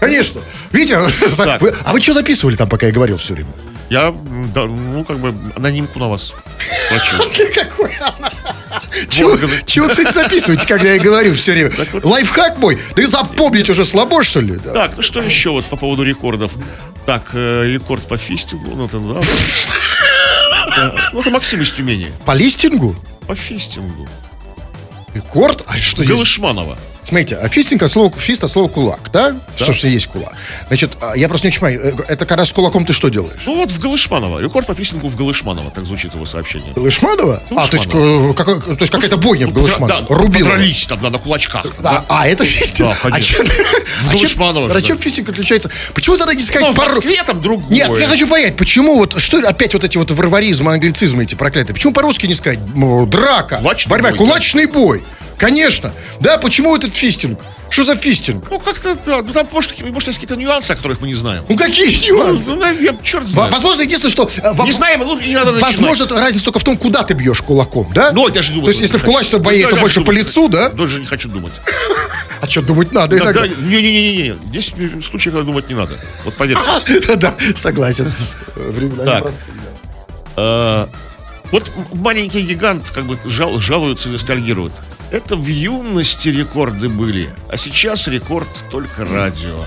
[0.05, 0.41] Конечно.
[1.29, 1.61] За- Так.
[1.63, 3.51] вы- а вы что записывали там, пока я говорил все время?
[3.91, 4.15] Я,
[4.55, 6.33] да, ну, как бы, анонимку на вас
[6.89, 7.17] плачу.
[7.55, 8.33] Какой она?
[9.11, 9.37] Чего,
[9.67, 11.71] чего, кстати, записываете, когда я говорю все время?
[12.03, 12.79] Лайфхак мой?
[12.97, 14.59] Да запомнить уже слабо, что ли?
[14.59, 16.53] Так, ну что еще вот по поводу рекордов?
[17.05, 19.21] Так, э, рекорд по фистингу, ну, это, да.
[21.13, 22.11] Ну, это Максим из Тюмени.
[22.25, 22.97] По листингу?
[23.27, 24.09] По фистингу.
[25.15, 25.63] Рекорд?
[25.69, 26.05] А что?
[26.05, 26.77] Голышманова.
[27.05, 29.37] Смотрите, а фистинг от слова, fist от слова кулак, да?
[29.59, 30.33] Собственно, есть кулак.
[30.69, 33.43] Значит, а, я просто не понимаю, э, это когда с кулаком ты что делаешь?
[33.47, 34.41] Ну, вот в Голышманова.
[34.41, 35.71] Рекорд по фистингу в Голышманова.
[35.71, 36.73] Так звучит его сообщение.
[36.75, 37.43] Галышманова?
[37.55, 40.07] А, то есть, э, какой- то есть какая-то бойня в Галышманово.
[40.09, 40.53] Да, Рубилово.
[40.53, 41.67] подрались там, да, на кулачках.
[41.85, 42.91] А, а, это фистинг?
[42.91, 43.45] Да, конечно.
[43.45, 45.03] А чем, а чем, Галышманово же, а чем да.
[45.03, 45.71] фистинг отличается?
[45.95, 46.95] Почему тогда не Ну, сказать в пару...
[46.95, 47.69] Москве там другое.
[47.71, 51.75] Нет, я хочу понять, почему вот, что опять вот эти вот варваризмы, англицизмы эти проклятые,
[51.75, 52.61] почему по-русски не сказать
[53.11, 55.03] драка, борьба, кулачный бой?
[55.39, 55.93] Конечно.
[56.21, 57.39] Да, почему этот фистинг?
[57.71, 58.47] Что за фистинг?
[58.51, 61.45] Ну, как-то, да, ну, там, может, может, есть какие-то нюансы, о которых мы не знаем.
[61.49, 62.51] Ну, какие Ну, нюансы?
[62.51, 63.53] ну, я черт знает.
[63.53, 64.31] Возможно, единственное, что...
[64.37, 65.77] э, Не знаем, лучше не надо начинать.
[65.79, 68.13] Возможно, разница только в том, куда ты бьешь кулаком, да?
[68.13, 68.67] Ну, я же думаю.
[68.67, 70.69] То есть, если в кулачном бою, это больше по лицу, да?
[70.69, 71.53] Даже не хочу думать.
[72.41, 73.19] А что думать надо?
[73.19, 74.35] Да, да, Не-не-не-не.
[74.49, 74.75] Здесь
[75.09, 75.99] случаи, когда думать не надо.
[76.27, 76.63] Вот поверьте.
[77.17, 78.13] Да, согласен.
[78.55, 79.57] Времена непростые.
[80.37, 80.87] Э,
[81.51, 84.73] Вот маленький гигант как бы жал, жалуется и ностальгирует.
[85.11, 89.65] Это в юности рекорды были, а сейчас рекорд только радио.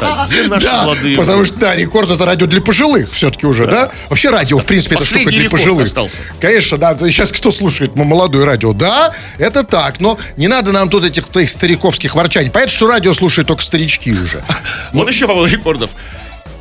[0.00, 1.16] Так, где наши Да, молодые?
[1.16, 3.90] потому что, да, рекорд это радио для пожилых все-таки уже, да?
[4.08, 5.86] Вообще радио, в принципе, это штука Последний для пожилых.
[5.86, 6.18] остался.
[6.40, 6.94] Конечно, да.
[6.96, 8.72] Сейчас кто слушает молодое радио?
[8.72, 12.50] Да, это так, но не надо нам тут этих твоих стариковских ворчаний.
[12.50, 14.44] Понятно, что радио слушают только старички уже.
[14.92, 15.90] Вот еще по рекордов.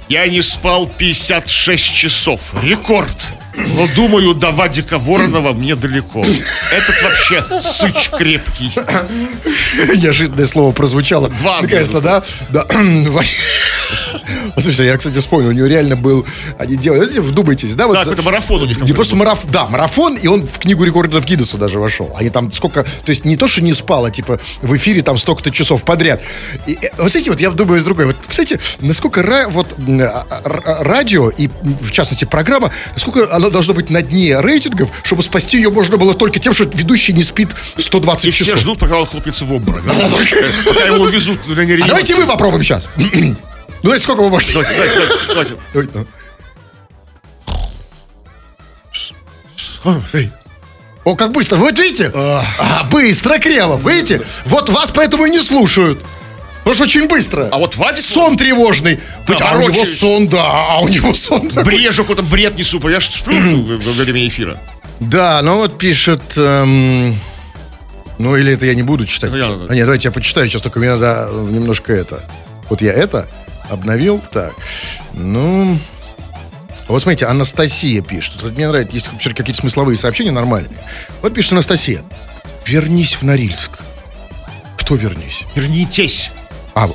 [0.10, 2.42] Я не спал 56 часов.
[2.64, 3.12] Рекорд.
[3.58, 6.24] Но думаю, до Вадика Воронова мне далеко.
[6.72, 8.72] Этот вообще сыч крепкий.
[9.98, 11.30] Неожиданное слово прозвучало.
[11.30, 12.24] Два Наконец-то, да?
[12.50, 12.66] Да.
[14.54, 16.26] Слушайте, я, кстати, вспомнил, у него реально был,
[16.58, 17.88] они делали, вдумайтесь, да?
[17.88, 19.20] Вот Да, какой-то марафон у них там Не просто был.
[19.20, 22.14] марафон, да, марафон, и он в книгу рекордов Гиннесса даже вошел.
[22.18, 25.18] Они там сколько, то есть не то, что не спал, а типа в эфире там
[25.18, 26.22] столько-то часов подряд.
[26.66, 30.02] И, э, вот знаете, вот я думаю с другой, вот, кстати, насколько ра- вот м,
[30.02, 31.48] а, а, радио и,
[31.82, 36.14] в частности, программа, насколько оно должно быть на дне рейтингов, чтобы спасти ее можно было
[36.14, 38.60] только тем, что ведущий не спит 120 И все часов.
[38.62, 39.86] ждут, пока он хлопнется в обморок.
[39.86, 39.94] да?
[40.66, 42.88] Пока его везут на А давайте вы попробуем сейчас.
[43.84, 44.54] Ну, знаете, сколько вы можете?
[44.54, 45.98] Давайте, давайте, давайте.
[51.04, 51.58] О, как быстро.
[51.58, 52.12] Вот видите?
[52.14, 53.86] А, быстро, Кремов.
[53.90, 54.22] Видите?
[54.46, 56.02] Вот вас поэтому и не слушают.
[56.68, 57.48] Потому что очень быстро.
[57.50, 59.00] А вот Вадик Сон тревожный.
[59.26, 60.44] Да, а у него сон, да.
[60.44, 61.48] А у него сон.
[61.64, 62.86] брежу какой-то бред несу.
[62.90, 64.58] Я же сплю во во время эфира.
[65.00, 66.22] Да, ну вот пишет...
[66.36, 67.18] эм,
[68.18, 69.32] ну, или это я не буду читать.
[69.32, 72.22] Ну, я- А, нет, давайте я почитаю сейчас, только мне надо э, немножко это.
[72.70, 73.30] Вот я это
[73.70, 74.22] обновил.
[74.34, 74.54] Так,
[75.14, 75.80] ну...
[76.90, 78.42] Вот смотрите, Анастасия пишет.
[78.42, 80.78] Вот мне нравится, есть все-таки какие-то смысловые сообщения нормальные.
[81.22, 82.04] Вот пишет Анастасия.
[82.66, 83.72] Вернись в Норильск.
[84.78, 85.44] Кто вернись?
[85.56, 86.32] Вернитесь.
[86.78, 86.90] А,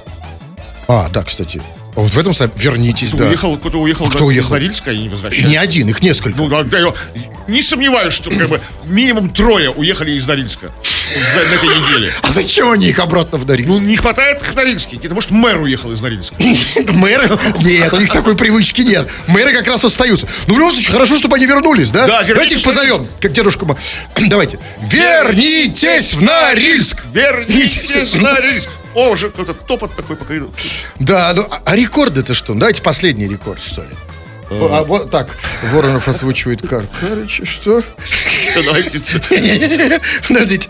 [0.88, 1.60] а да, кстати.
[1.94, 3.26] Вот в этом со- вернитесь, Кто да.
[3.26, 4.46] уехал, кто уехал Кто на- уехал?
[4.46, 5.50] из Норильска и не И возвращается.
[5.50, 6.38] не один, их несколько.
[6.38, 6.94] Ну, да, я
[7.48, 10.72] не сомневаюсь, что как бы минимум трое уехали из Норильска
[11.34, 12.14] за, на этой неделе.
[12.22, 13.68] А зачем они их обратно в Норильск?
[13.68, 15.04] Ну, не хватает их Норильских.
[15.04, 16.34] Это может мэр уехал из Норильска.
[16.92, 17.38] Мэры?
[17.58, 19.06] Нет, у них такой привычки нет.
[19.26, 20.26] Мэры как раз остаются.
[20.46, 22.06] Ну, в любом случае, хорошо, чтобы они вернулись, да?
[22.06, 23.66] Да, Давайте их в позовем, как дедушка.
[24.28, 24.58] Давайте.
[24.80, 27.02] Вернитесь в Норильск!
[27.12, 28.70] Вернитесь в Норильск.
[28.94, 30.52] О, уже какой-то топот такой по коридору.
[30.98, 32.54] Да, ну, а- а рекорды-то что?
[32.54, 33.88] Давайте последний рекорд, что ли.
[34.50, 35.38] А, вот так,
[35.72, 36.84] Воронов озвучивает кар.
[37.00, 37.82] Короче, что?
[38.04, 39.00] Все, давайте.
[40.28, 40.68] Подождите,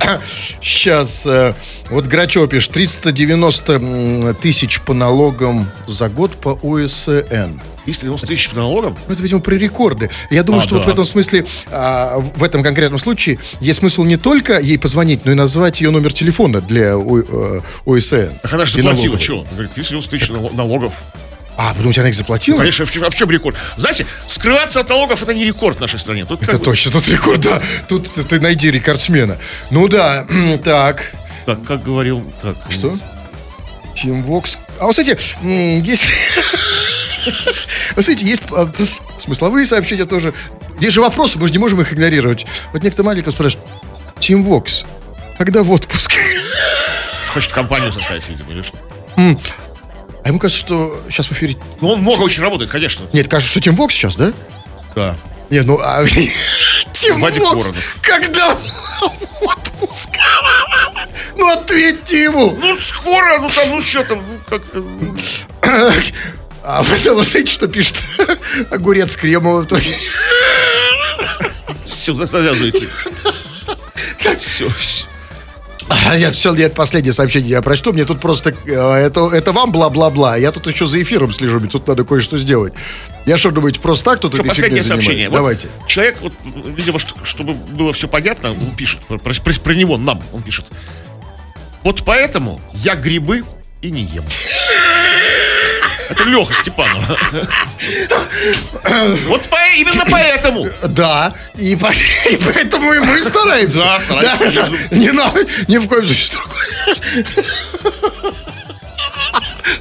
[0.62, 1.26] сейчас.
[1.90, 7.58] Вот Грачев пишет, 390 м, тысяч по налогам за год по ОСН.
[7.84, 8.96] 390 тысяч по налогам?
[9.08, 10.10] Ну, это, видимо, про рекорды.
[10.30, 10.90] Я думаю, А, что вот да.
[10.90, 15.32] в этом смысле, а, в этом конкретном случае, есть смысл не только ей позвонить, но
[15.32, 18.28] и назвать ее номер телефона для О- э, ОСН.
[18.42, 19.46] Так она же заплатила, что?
[19.52, 20.92] Говорит, 390 тысяч нал- налогов.
[21.58, 22.56] А, вы думаете, она их заплатила?
[22.58, 23.56] Конечно, в чем, а в чем рекорд?
[23.76, 26.24] Знаете, скрываться от налогов это не рекорд в нашей стране.
[26.24, 27.60] Тут Это точно, тут рекорд, да.
[27.88, 29.36] Тут ты, ты найди рекордсмена.
[29.70, 30.26] Ну да,
[30.64, 31.12] так.
[31.44, 32.24] Так, как говорил.
[32.40, 32.94] Так, Что?
[33.94, 34.56] Тим Вокс.
[34.80, 35.10] А вот, кстати,
[35.42, 35.84] м,
[37.96, 38.70] Вот, смотрите, есть а,
[39.20, 40.32] смысловые сообщения тоже.
[40.80, 42.46] Есть же вопросы, мы же не можем их игнорировать.
[42.72, 43.66] Вот некто маленький спрашивает,
[44.18, 44.84] Тим Вокс,
[45.38, 46.12] когда в отпуск?
[47.32, 48.76] Хочет компанию составить, видимо, или что?
[50.24, 51.56] А ему кажется, что сейчас в эфире...
[51.80, 53.04] Ну, он много очень работает, конечно.
[53.12, 54.32] Нет, кажется, что Тим Вокс сейчас, да?
[54.94, 55.16] Да.
[55.50, 55.78] Нет, ну...
[55.82, 56.04] а-
[56.92, 57.98] Тим Вадик Вокс, Воронов.
[58.02, 60.10] когда в отпуск?
[61.36, 62.56] Ну, ответьте ему!
[62.60, 64.84] Ну, скоро, ну там, ну что там, ну как-то...
[66.64, 67.96] А это, вот знаете, что пишет
[68.70, 69.66] огурец кремовый?
[71.84, 72.86] Все, завязывайте.
[74.36, 75.04] Все, все.
[75.88, 77.92] А, Нет, все, нет, последнее сообщение я прочту.
[77.92, 80.36] Мне тут просто, э, это, это вам бла-бла-бла.
[80.36, 82.72] Я тут еще за эфиром слежу, мне тут надо кое-что сделать.
[83.26, 85.28] Я что, думаете, просто так тут Что, последнее сообщение.
[85.28, 85.68] Вот Давайте.
[85.86, 86.32] Человек, вот,
[86.76, 90.66] видимо, что- чтобы было все понятно, он пишет, про, про- про него, нам, он пишет.
[91.84, 93.44] Вот поэтому я грибы
[93.80, 94.24] и не ем.
[96.12, 97.18] Это Леха Степанова.
[99.26, 100.68] Вот по- именно поэтому.
[100.82, 101.92] Да, и, по-
[102.30, 103.78] и поэтому и мы стараемся.
[103.78, 104.68] Да, стараемся.
[104.90, 104.96] да.
[104.96, 106.38] Не надо, ни в коем случае.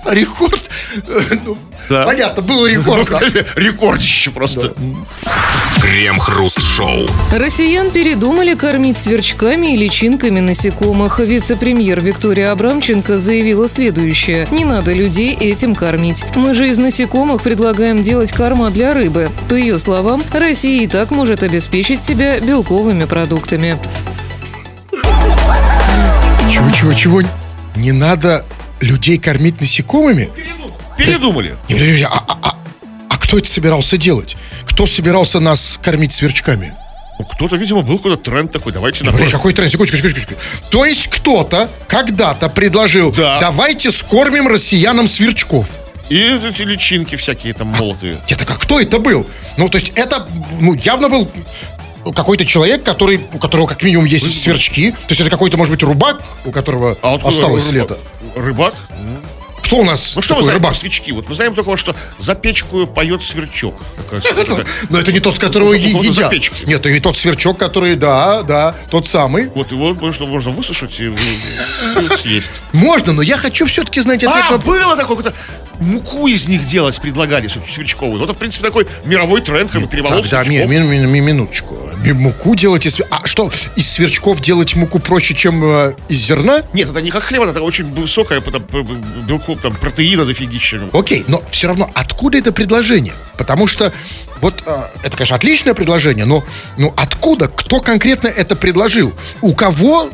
[0.06, 0.62] А Рекорд?
[1.08, 1.58] э, ну,
[1.90, 2.04] Да.
[2.04, 3.10] Понятно, был рекорд.
[3.10, 3.20] да.
[3.56, 4.74] Рекордище просто.
[5.82, 7.08] Крем-хруст-шоу.
[7.32, 11.20] Россиян передумали кормить сверчками и личинками насекомых.
[11.20, 14.48] Вице-премьер Виктория Абрамченко заявила следующее.
[14.52, 16.24] Не надо людей этим кормить.
[16.36, 19.32] Мы же из насекомых предлагаем делать корма для рыбы.
[19.50, 23.80] По ее словам, Россия и так может обеспечить себя белковыми продуктами.
[26.50, 27.22] Чего, чего, чего?
[27.76, 28.46] Не надо
[28.82, 30.30] людей кормить насекомыми?
[30.98, 31.56] Передумали.
[31.68, 32.56] Подожди, подожди, а, а- а-
[33.10, 34.36] а кто это собирался делать?
[34.66, 36.74] Кто собирался нас кормить сверчками?
[37.20, 38.72] Ну, кто-то, видимо, был какой-то тренд такой.
[38.74, 39.32] Давайте напротив.
[39.32, 39.72] какой тренд?
[39.72, 40.34] Секундочку, секундочку.
[40.70, 43.40] То есть кто-то когда-то предложил, Да.
[43.40, 45.68] давайте скормим россиянам сверчков.
[46.10, 48.18] И эти личинки всякие там молотые.
[48.28, 49.26] Это как кто это был?
[49.58, 50.28] Ну, то есть это,
[50.60, 51.32] ну, явно был
[52.16, 54.92] какой-то человек, который, у которого как минимум есть сверчки.
[54.92, 57.98] То есть это какой-то, может быть, рубак, у которого А осталось рыба- лето.
[58.36, 58.74] Рыбак?
[59.72, 60.72] Кто у нас Ну что мы такой знаем рыбак?
[60.74, 61.12] про свечки?
[61.12, 63.82] Вот мы знаем только, что за печку поет сверчок.
[63.96, 66.30] Такая- такая- Но это не тот, которого У е- кого-то за едят.
[66.30, 66.58] печкой.
[66.66, 69.48] Нет, и тот сверчок, который, да, да, тот самый.
[69.56, 71.10] Вот его можно, можно высушить и,
[72.18, 72.52] съесть.
[72.74, 74.58] Можно, но я хочу все-таки знать ответ А, на...
[74.58, 75.34] было такое какое-то
[75.80, 78.18] муку из них делать предлагали свер- сверчковую.
[78.20, 80.70] Ну, это, в принципе, такой мировой тренд, как бы перемолол Так, да, ми- сверчков.
[80.70, 81.78] ми- ми- минуточку.
[82.04, 83.00] Ми- Муку делать из...
[83.10, 86.62] А что, из сверчков делать муку проще, чем э, из зерна?
[86.74, 88.96] Нет, это не как хлеб, это очень высокая там, п- п-
[89.28, 90.82] белков, там, протеина дофигища.
[90.94, 93.14] Окей, но все равно откуда это предложение?
[93.38, 93.94] Потому что
[94.42, 96.44] вот э, это, конечно, отличное предложение, но
[96.78, 99.14] ну откуда, кто конкретно это предложил?
[99.42, 100.10] У кого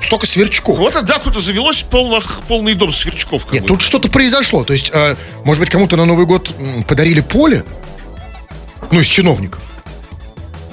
[0.00, 0.78] столько сверчков?
[0.78, 3.52] Вот, да, кто-то завелось полно, полный дом сверчков.
[3.52, 3.68] Нет, бы.
[3.68, 4.64] тут что-то произошло.
[4.64, 6.54] То есть, э, может быть, кому-то на Новый год
[6.86, 7.64] подарили поле?
[8.92, 9.60] Ну, из чиновников.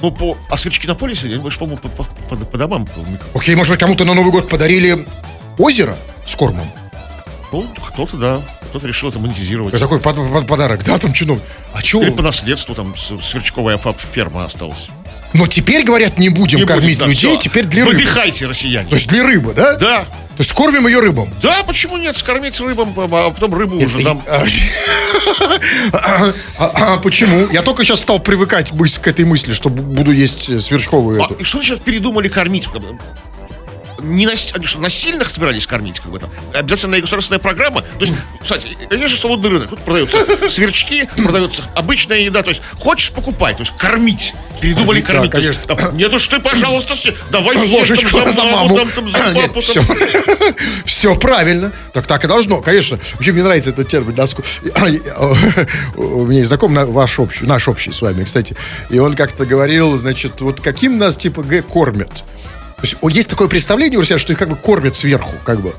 [0.00, 0.36] Ну, по...
[0.48, 1.38] А сверчки на поле сегодня?
[1.38, 2.86] Больше, по-моему, по, по- по- по домам.
[3.34, 5.06] Окей, может быть, кому-то на Новый год подарили
[5.58, 6.70] озеро с кормом?
[7.52, 8.40] Ну, кто-то, да.
[8.70, 9.72] Кто-то решил это монетизировать.
[9.74, 11.44] Это такой под- под- подарок, да, там чиновник.
[11.72, 12.02] А что?
[12.02, 13.78] Или по наследству там сверчковая
[14.12, 14.88] ферма осталась.
[15.32, 17.36] Но теперь, говорят, не будем Не кормить да, людей, всё.
[17.38, 17.96] теперь для рыбы.
[17.98, 18.88] Выдыхайте, россияне.
[18.88, 19.76] То есть для рыбы, да?
[19.76, 19.98] Да.
[20.04, 21.28] То есть кормим ее рыбам.
[21.42, 22.16] Да, почему нет?
[22.16, 24.22] Скормить рыбам, а потом рыбу уже нам.
[25.92, 27.48] а, а, а почему?
[27.50, 31.28] Я только сейчас стал привыкать к этой мысли, что бу- буду есть э, сверчковую А,
[31.38, 32.68] и что сейчас передумали кормить?
[34.06, 34.50] Не нас...
[34.54, 36.30] Они что, насильных собирались кормить, как бы там?
[36.54, 37.82] Обязательная государственная программа.
[37.82, 39.70] То есть, кстати, есть же свободный рынок.
[39.70, 42.42] Тут продаются сверчки, продается обычная еда.
[42.42, 43.54] То есть, хочешь, покупай.
[43.54, 44.34] То есть, кормить.
[44.60, 45.34] Передумали Да, кормить.
[45.34, 45.76] Есть, конечно.
[45.76, 48.74] там, Нет уж ты, пожалуйста, се- давай съешь Ложечку там за маму.
[48.76, 49.60] там, там, за А, нет, папу.
[49.60, 49.82] все.
[49.84, 49.96] там.
[50.84, 51.72] Все правильно.
[51.92, 52.98] Так так и должно, конечно.
[53.14, 54.14] Вообще мне нравится этот термин.
[54.14, 54.42] доску.
[55.96, 58.56] У меня есть знакомый на- ваш общий, наш общий с вами, кстати.
[58.90, 62.24] И он как-то говорил, значит, вот каким нас типа Г кормят.
[62.76, 65.72] То есть есть такое представление у себя, что их как бы кормят сверху, как бы.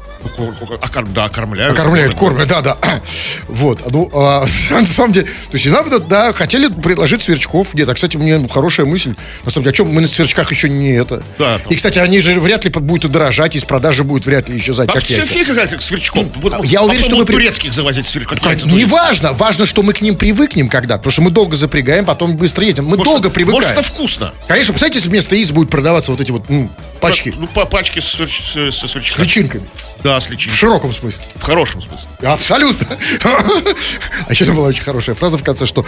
[0.82, 1.76] А, кор- да, кормляют.
[1.76, 2.78] Кормляют, кормят, да, да.
[3.48, 7.74] Вот, ну, а, на самом деле, то есть, и нам, это, да, хотели предложить сверчков.
[7.76, 9.16] Нет, а, кстати, мне хорошая мысль.
[9.46, 11.24] На самом деле, о чем мы на сверчках еще не это.
[11.38, 11.60] Да.
[11.70, 14.94] И, кстати, они же вряд ли будут дорожать, из продажи будет вряд ли исчезать, А
[14.94, 16.32] как все, все как к сверчкам.
[16.64, 18.40] Я уверен, что мы турецких завозить сверчков.
[18.66, 22.36] Не важно, важно, что мы к ним привыкнем когда, потому что мы долго запрягаем, потом
[22.38, 22.86] быстро едем.
[22.86, 23.64] Мы Может, долго привыкаем.
[23.64, 24.34] Может, это вкусно.
[24.48, 28.02] Конечно, представляете, если вместо яиц будут продаваться вот эти вот м, пачки Ну, по пачке
[28.02, 29.24] с, с- со с сверчками.
[29.26, 29.68] личинками.
[30.04, 30.58] Да, с В личинками.
[30.60, 31.26] широком смысле.
[31.36, 32.08] В хорошем смысле.
[32.28, 32.88] Абсолютно.
[33.24, 35.86] А еще была очень хорошая фраза в конце, что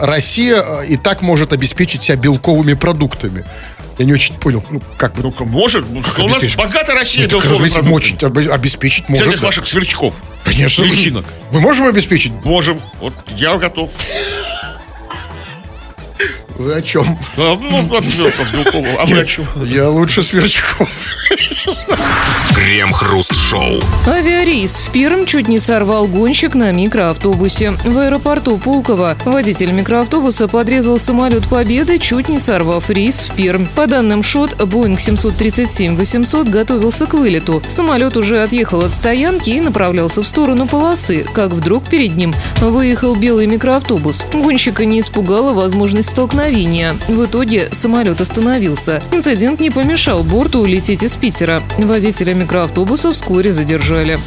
[0.00, 3.44] Россия э, и так может обеспечить себя белковыми продуктами.
[3.98, 5.22] Я не очень понял, ну как бы.
[5.22, 5.84] Ну, может.
[6.06, 7.78] Что у нас богатая Россия Ну, разумеется,
[8.26, 9.28] об- обеспечить Взять может.
[9.28, 9.46] этих да.
[9.46, 10.14] ваших сверчков.
[10.44, 10.82] Конечно.
[10.82, 11.24] личинок.
[11.52, 12.32] Мы можем обеспечить?
[12.44, 12.80] Можем.
[13.00, 13.90] Вот я готов.
[16.56, 17.18] Вы о чем?
[17.36, 17.88] А, ну.
[18.98, 19.44] А вы о чем?
[19.64, 20.88] Я лучше сверчков.
[22.54, 23.80] Крем-хруст-шоу.
[24.06, 27.72] Авиарейс в Пермь чуть не сорвал гонщик на микроавтобусе.
[27.84, 33.66] В аэропорту Пулково водитель микроавтобуса подрезал самолет Победы, чуть не сорвав рейс в Пермь.
[33.66, 37.62] По данным ШОТ, Боинг 737-800 готовился к вылету.
[37.68, 43.16] Самолет уже отъехал от стоянки и направлялся в сторону полосы, как вдруг перед ним выехал
[43.16, 44.26] белый микроавтобус.
[44.32, 46.43] Гонщика не испугала возможность столкновения.
[47.08, 49.02] В итоге самолет остановился.
[49.12, 51.62] Инцидент не помешал борту улететь из Питера.
[51.78, 54.18] Водителя микроавтобуса вскоре задержали.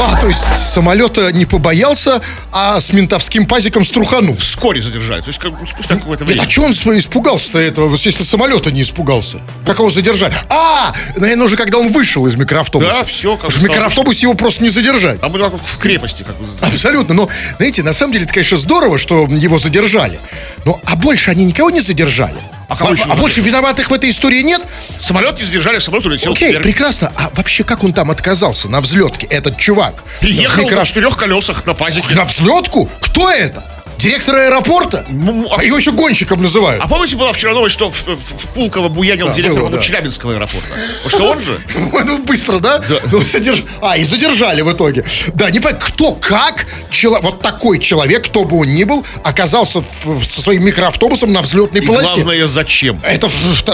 [0.00, 4.36] А, то есть самолета не побоялся, а с ментовским пазиком струханул.
[4.36, 5.20] Вскоре задержали.
[5.22, 6.46] То есть, как, бы спустя какое-то Нет, время.
[6.46, 9.40] а что он испугался-то этого, если самолета не испугался?
[9.66, 10.34] Как его задержали?
[10.50, 12.92] А, наверное, уже когда он вышел из микроавтобуса.
[12.92, 15.18] Да, всё, как в микроавтобусе его просто не задержать.
[15.20, 16.22] А мы в крепости.
[16.22, 16.46] Как бы.
[16.60, 17.14] Абсолютно.
[17.14, 20.20] Но, знаете, на самом деле, это, конечно, здорово, что его задержали.
[20.64, 22.38] Но, а больше они никого не задержали.
[22.68, 24.60] А кого еще а не больше виноватых в этой истории нет?
[25.00, 26.62] Самолет не задержали, самолет улетел Окей, вверх.
[26.62, 27.10] прекрасно.
[27.16, 30.04] А вообще, как он там отказался на взлетке, этот чувак?
[30.20, 32.14] Приехал на четырех колесах на пазике.
[32.14, 32.90] На взлетку?
[33.00, 33.64] Кто это?
[33.98, 35.04] Директор аэропорта?
[35.08, 36.82] Ну, а- его еще гонщиком называют.
[36.84, 39.78] А помните, была вчера новость, что в, в- в Пулково буянил Да, директор было, да.
[39.78, 40.68] Челябинского аэропорта?
[41.08, 41.60] Что он же?
[41.92, 42.80] Ой, Ну, быстро, да?
[43.10, 45.04] Ну, задерж- А, и задержали в итоге.
[45.34, 49.82] Да, не понятно, кто, как, чело- вот такой человек, кто бы он ни был, оказался
[50.04, 52.14] в- со своим микроавтобусом на взлетной И полосе.
[52.22, 53.00] главное, зачем?
[53.02, 53.28] Это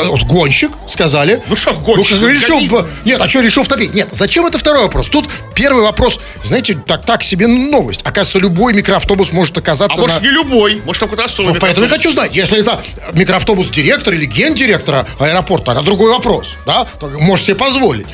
[0.05, 1.43] вот гонщик, сказали.
[1.49, 2.69] Ну что, гонщик, Ну, решил, гони.
[2.69, 3.93] бы- нет, а что решил втопить?
[3.93, 5.09] Нет, зачем это второй вопрос?
[5.11, 8.01] Тут первый вопрос, знаете, так, так себе новость.
[8.03, 10.25] Оказывается, любой микроавтобус может А оказаться может, на...
[10.25, 11.43] не любой, может, там какой-то.
[11.43, 16.57] Вот поэтому я хочу знать, если это микроавтобус директора или гендиректора аэропорта, это другой вопрос,
[16.67, 16.87] да?
[17.01, 18.07] Можешь себе позволить.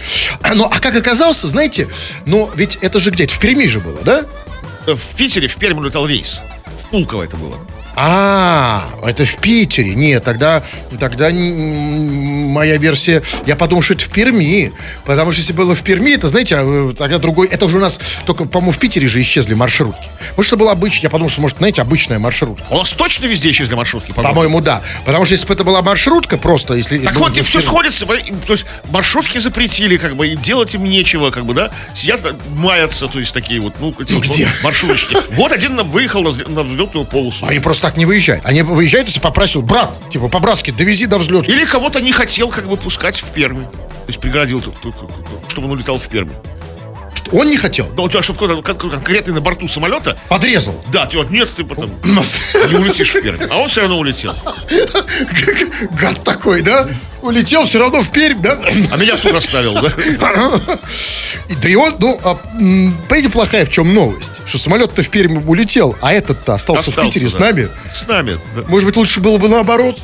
[0.43, 1.89] А, Ну, а как оказался, знаете,
[2.27, 4.25] но ведь это же где-то в Перми же было, да?
[4.87, 6.41] В Питере, в Перми летал рейс.
[6.87, 7.57] В Пулково это было.
[7.97, 9.95] А, это в Питере.
[9.95, 10.63] Нет, тогда,
[10.99, 13.23] тогда моя версия...
[13.47, 14.73] Я подумал, что это в Перми.
[15.05, 17.49] Потому что если было в Перми, это, знаете, а, тогда другой...
[17.49, 20.09] Это уже у нас только, по-моему, в Питере же исчезли маршрутки.
[20.37, 21.05] Может, это была обычная...
[21.05, 22.65] Я подумал, что, может, знаете, обычная маршрутка.
[22.71, 24.35] У нас точно везде исчезли маршрутки, по-моему.
[24.35, 24.83] По-моему, да.
[25.05, 26.99] Потому что если бы это была маршрутка, просто если...
[26.99, 28.07] Так ну, вот, и все сходится.
[28.07, 31.71] То есть маршрутки запретили, как бы, и делать им нечего, как бы, да.
[31.95, 34.49] Сидят, э, маятся, то есть такие вот, ну, вот где?
[34.63, 35.17] маршруточки.
[35.31, 37.47] Вот один нам выехал на, на взлетную полосу.
[37.47, 38.45] Они просто так не выезжают.
[38.45, 41.51] Они выезжают, если попросил, брат, типа, по-братски, довези до взлета.
[41.51, 43.65] Или кого-то не хотел, как бы, пускать в Перми.
[43.65, 44.63] То есть преградил,
[45.49, 46.33] чтобы он улетал в Перми.
[47.33, 47.89] Он не хотел.
[47.97, 50.83] Но у тебя, чтобы кто-то кон- конкретный на борту самолета, Подрезал.
[50.93, 53.47] да, ты вот, нет, ты потом не улетишь в Перми.
[53.51, 54.35] А он все равно улетел.
[56.01, 56.89] Гад такой, да?
[57.23, 58.59] Улетел все равно в Пермь, да?
[58.91, 60.53] А меня тут оставил, да?
[61.63, 64.41] Да и он, ну, а, понимаете, плохая в чем новость?
[64.47, 67.41] Что самолет-то в Пермь улетел, а этот-то остался, в Остался, Питере с да.
[67.41, 67.69] нами.
[67.93, 68.39] С нами.
[68.55, 68.63] да.
[68.69, 69.99] Может быть, лучше было бы наоборот?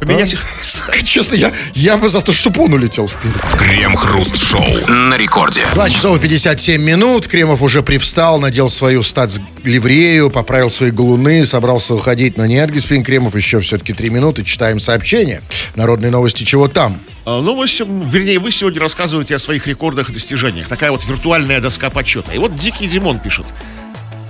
[0.00, 0.44] Поменять их.
[1.04, 3.32] Честно, я, я бы за то, чтобы он улетел в Пермь.
[3.58, 5.64] Крем-хруст-шоу на рекорде.
[5.74, 7.26] 2 часов и 57 минут.
[7.26, 12.36] Кремов уже привстал, надел свою статс-ливрею, поправил свои галуны, собрался уходить.
[12.36, 14.44] Но нет, господин Кремов, еще все-таки 3 минуты.
[14.44, 15.42] Читаем сообщение.
[15.74, 16.98] Народные новости, чего там?
[17.24, 20.68] А, Ну, мы, вернее, вы сегодня рассказываете о своих рекордах и достижениях.
[20.68, 22.32] Такая вот виртуальная доска почета.
[22.32, 23.46] И вот Дикий Димон пишет.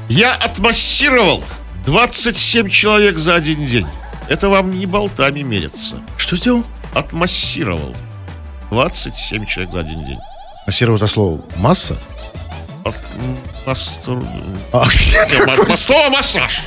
[0.09, 1.45] Я отмассировал
[1.85, 3.87] 27 человек за один день.
[4.29, 6.01] Это вам не болтами мерится.
[6.17, 6.65] Что сделал?
[6.95, 7.95] Отмассировал
[8.71, 10.19] 27 человек за один день.
[10.67, 11.97] Массировать это слово масса?
[12.85, 14.27] От- м, мастур-
[14.73, 14.85] А,
[15.33, 16.61] Не, ма- ма- Слово массаж.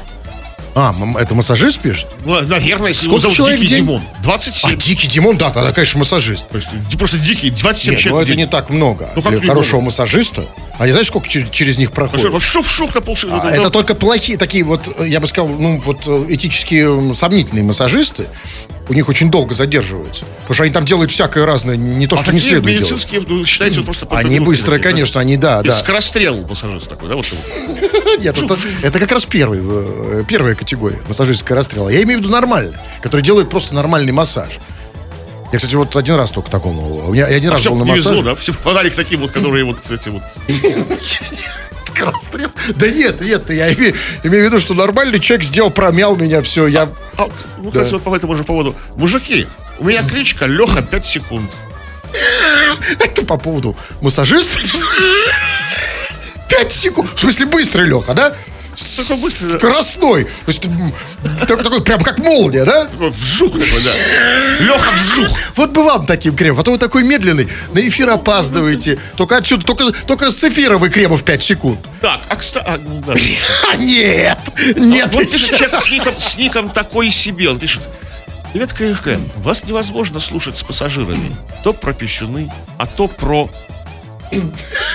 [0.75, 2.07] А, это массажист пишет?
[2.25, 3.85] Ну, наверное, если Сколько его зовут человек Дикий день?
[3.85, 4.01] Димон.
[4.19, 4.77] А, 27.
[4.77, 6.47] Дикий Димон, да, тогда, конечно, массажист.
[6.49, 9.09] То есть просто дикий, 27 Нет, ну человек в это не так много.
[9.15, 9.85] Ну, как Для хорошего много?
[9.85, 10.45] массажиста.
[10.77, 12.31] А не знаешь, сколько чер- через них Ну, проходит?
[12.31, 15.27] вот Шух-шух на полши- А, ну, это ну, только плохие, такие вот, э, я бы
[15.27, 18.27] сказал, ну, вот э, этически сомнительные массажисты.
[18.89, 20.25] У них очень долго задерживаются.
[20.41, 22.81] Потому что они там делают всякое разное, не то, А что не следует делать.
[22.81, 24.05] медицинские, ну, считайте, вот просто...
[24.11, 24.95] Они быстрые, такие, да?
[24.95, 25.75] конечно, они, да, Это да.
[25.75, 27.15] Скорострел массажист такой, да?
[27.15, 27.25] Вот.
[28.19, 31.89] Нет, это, это как раз первый, э, первая категория массажистского расстрела.
[31.89, 34.49] Я имею в виду нормальный, который делает просто нормальный массаж.
[35.53, 37.11] Я, кстати, вот один раз только такому.
[37.11, 38.29] меня я один А раз был на не везло, массаже.
[38.29, 38.35] да?
[38.35, 40.23] Все попадали к таким вот, которые вот эти вот...
[41.93, 42.51] Скорострел?
[42.75, 46.67] Да нет, нет, я имею, имею в виду, что нормальный человек сделал, промял меня, все,
[46.67, 46.89] я...
[47.17, 48.75] А, ну, кстати, вот по этому же поводу.
[48.95, 49.47] Мужики,
[49.79, 51.51] у меня кличка Леха 5 секунд.
[52.99, 54.57] Это по поводу массажиста.
[56.49, 57.09] Пять секунд.
[57.15, 58.35] В смысле, быстрый Леха, да?
[58.75, 60.25] Скоростной.
[60.25, 60.67] То есть,
[61.47, 62.87] такой, прям как молния, да?
[62.97, 63.91] Вжух такой, да.
[64.59, 65.37] Леха вжух.
[65.55, 68.99] Вот бы вам таким крем, а то вы такой медленный, на эфир опаздываете.
[69.17, 71.79] Только отсюда, только, только с эфира вы кремов 5 секунд.
[71.99, 72.65] Так, а кстати...
[72.67, 73.03] А, ну.
[73.71, 74.39] А нет,
[74.75, 75.13] нет.
[75.13, 77.49] Вот пишет человек с ником, такой себе.
[77.49, 77.81] Он пишет.
[78.53, 79.17] Привет, КХК.
[79.37, 81.33] Вас невозможно слушать с пассажирами.
[81.63, 83.49] То про пищуны, а то про...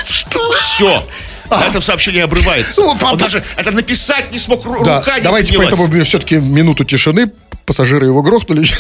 [0.05, 0.53] Что?
[0.53, 1.07] Все.
[1.51, 2.81] На этом сообщение обрывается.
[2.81, 5.75] Ну, Он даже это написать не смог, ру- Да, рука не давайте поднялась.
[5.79, 7.31] поэтому все-таки минуту тишины.
[7.65, 8.65] Пассажиры его грохнули.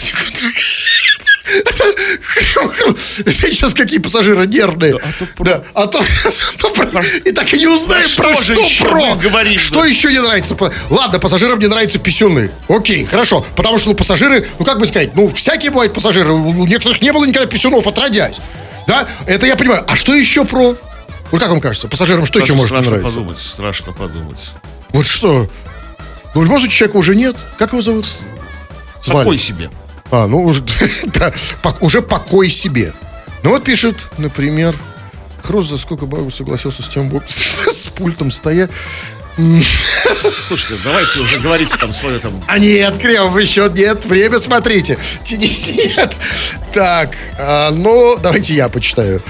[3.26, 4.94] Сейчас какие пассажиры нервные.
[4.96, 6.02] а то про- Да, а то,
[6.58, 9.14] то про- И так и не узнаем, Про что что еще про.
[9.16, 9.86] говорим, Что да?
[9.86, 10.56] еще не нравится?
[10.90, 12.50] Ладно, пассажирам не нравятся писюны.
[12.68, 13.44] Окей, хорошо.
[13.56, 16.32] Потому что ну, пассажиры, ну как бы сказать, ну всякие бывают пассажиры.
[16.32, 18.36] У у некоторых не было никогда писюнов, отродясь.
[18.86, 19.84] Да, это я понимаю.
[19.88, 20.76] А что еще про?
[21.30, 23.18] Вот как вам кажется, пассажирам что еще Страшно может не нравиться?
[23.18, 24.50] подумать, страшно подумать.
[24.90, 25.48] Вот что?
[26.34, 27.36] Ну, в любом случае, человека уже нет.
[27.58, 28.06] Как его зовут?
[29.02, 29.24] Звали.
[29.24, 29.70] Покой себе.
[30.10, 30.62] А, ну, уже,
[31.06, 32.92] да, пок- уже покой себе.
[33.42, 34.74] Ну, вот пишет, например,
[35.42, 38.68] Хруст за сколько бабу согласился с тем с пультом стоя.
[40.46, 42.42] Слушайте, давайте уже говорите там свое там...
[42.46, 44.98] А нет, Кремов, еще нет, время смотрите.
[45.30, 46.16] Нет.
[46.72, 49.22] Так, а, ну, давайте я почитаю.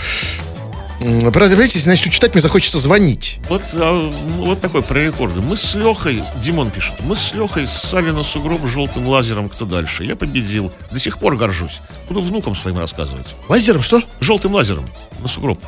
[1.77, 3.39] Если начну читать, мне захочется звонить.
[3.49, 5.41] Вот, а, вот такой про рекорды.
[5.41, 10.05] Мы с Лехой, Димон пишет, мы с Лехой ссали на сугроб желтым лазером, кто дальше.
[10.05, 10.73] Я победил.
[10.91, 11.81] До сих пор горжусь.
[12.09, 13.35] Буду внукам своим рассказывать.
[13.49, 14.03] Лазером что?
[14.21, 14.85] Желтым лазером
[15.21, 15.61] на сугроб.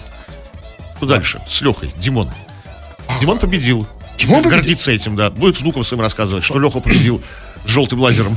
[0.96, 1.40] Кто дальше?
[1.48, 2.28] С Лехой, Димон.
[3.20, 3.86] Димон победил.
[4.18, 4.58] Димон победил?
[4.58, 5.30] Гордится этим, да.
[5.30, 7.22] Будет внукам своим рассказывать, что Леха победил
[7.64, 8.36] желтым лазером.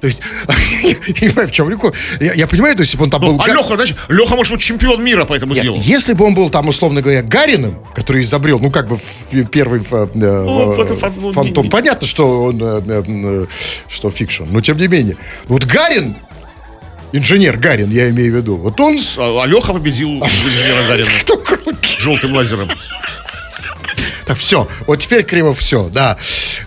[0.00, 0.20] То есть,
[0.82, 1.94] я не понимаю, в чем рекорд.
[2.20, 3.42] Я, я понимаю, то есть, если бы он там Ну, был...
[3.44, 5.76] а Леха, значит, Леха может быть чемпион мира по этому Нет, делу.
[5.80, 8.98] если бы он был там, условно говоря, Гариным, который изобрел, ну, как бы
[9.50, 10.86] первый э, э, Ну, э,
[11.16, 13.46] ну, фантом, не- понятно, что он, э, э, э,
[13.88, 15.16] что fiction, но тем не менее.
[15.46, 16.14] Вот Гарин,
[17.12, 18.96] инженер Гарин, я имею в виду, вот он...
[19.16, 21.98] А, а Леха победил инженера Гарина Кто круче?
[22.00, 22.68] желтым лазером.
[24.26, 26.18] Так, все, вот теперь Кремов все, да.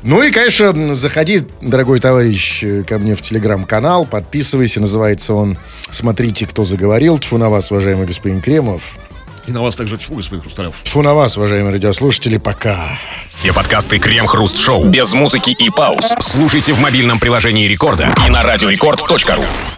[0.03, 5.57] Ну и, конечно, заходи, дорогой товарищ, э, ко мне в телеграм-канал, подписывайся, называется он
[5.91, 7.19] «Смотрите, кто заговорил».
[7.19, 8.97] Тьфу на вас, уважаемый господин Кремов.
[9.45, 10.73] И на вас также тьфу, господин Хрусталев.
[10.83, 12.97] Тьфу на вас, уважаемые радиослушатели, пока.
[13.29, 16.13] Все подкасты Крем-Хруст Шоу без музыки и пауз.
[16.19, 19.43] Слушайте в мобильном приложении Рекорда и на радиорекорд.ру.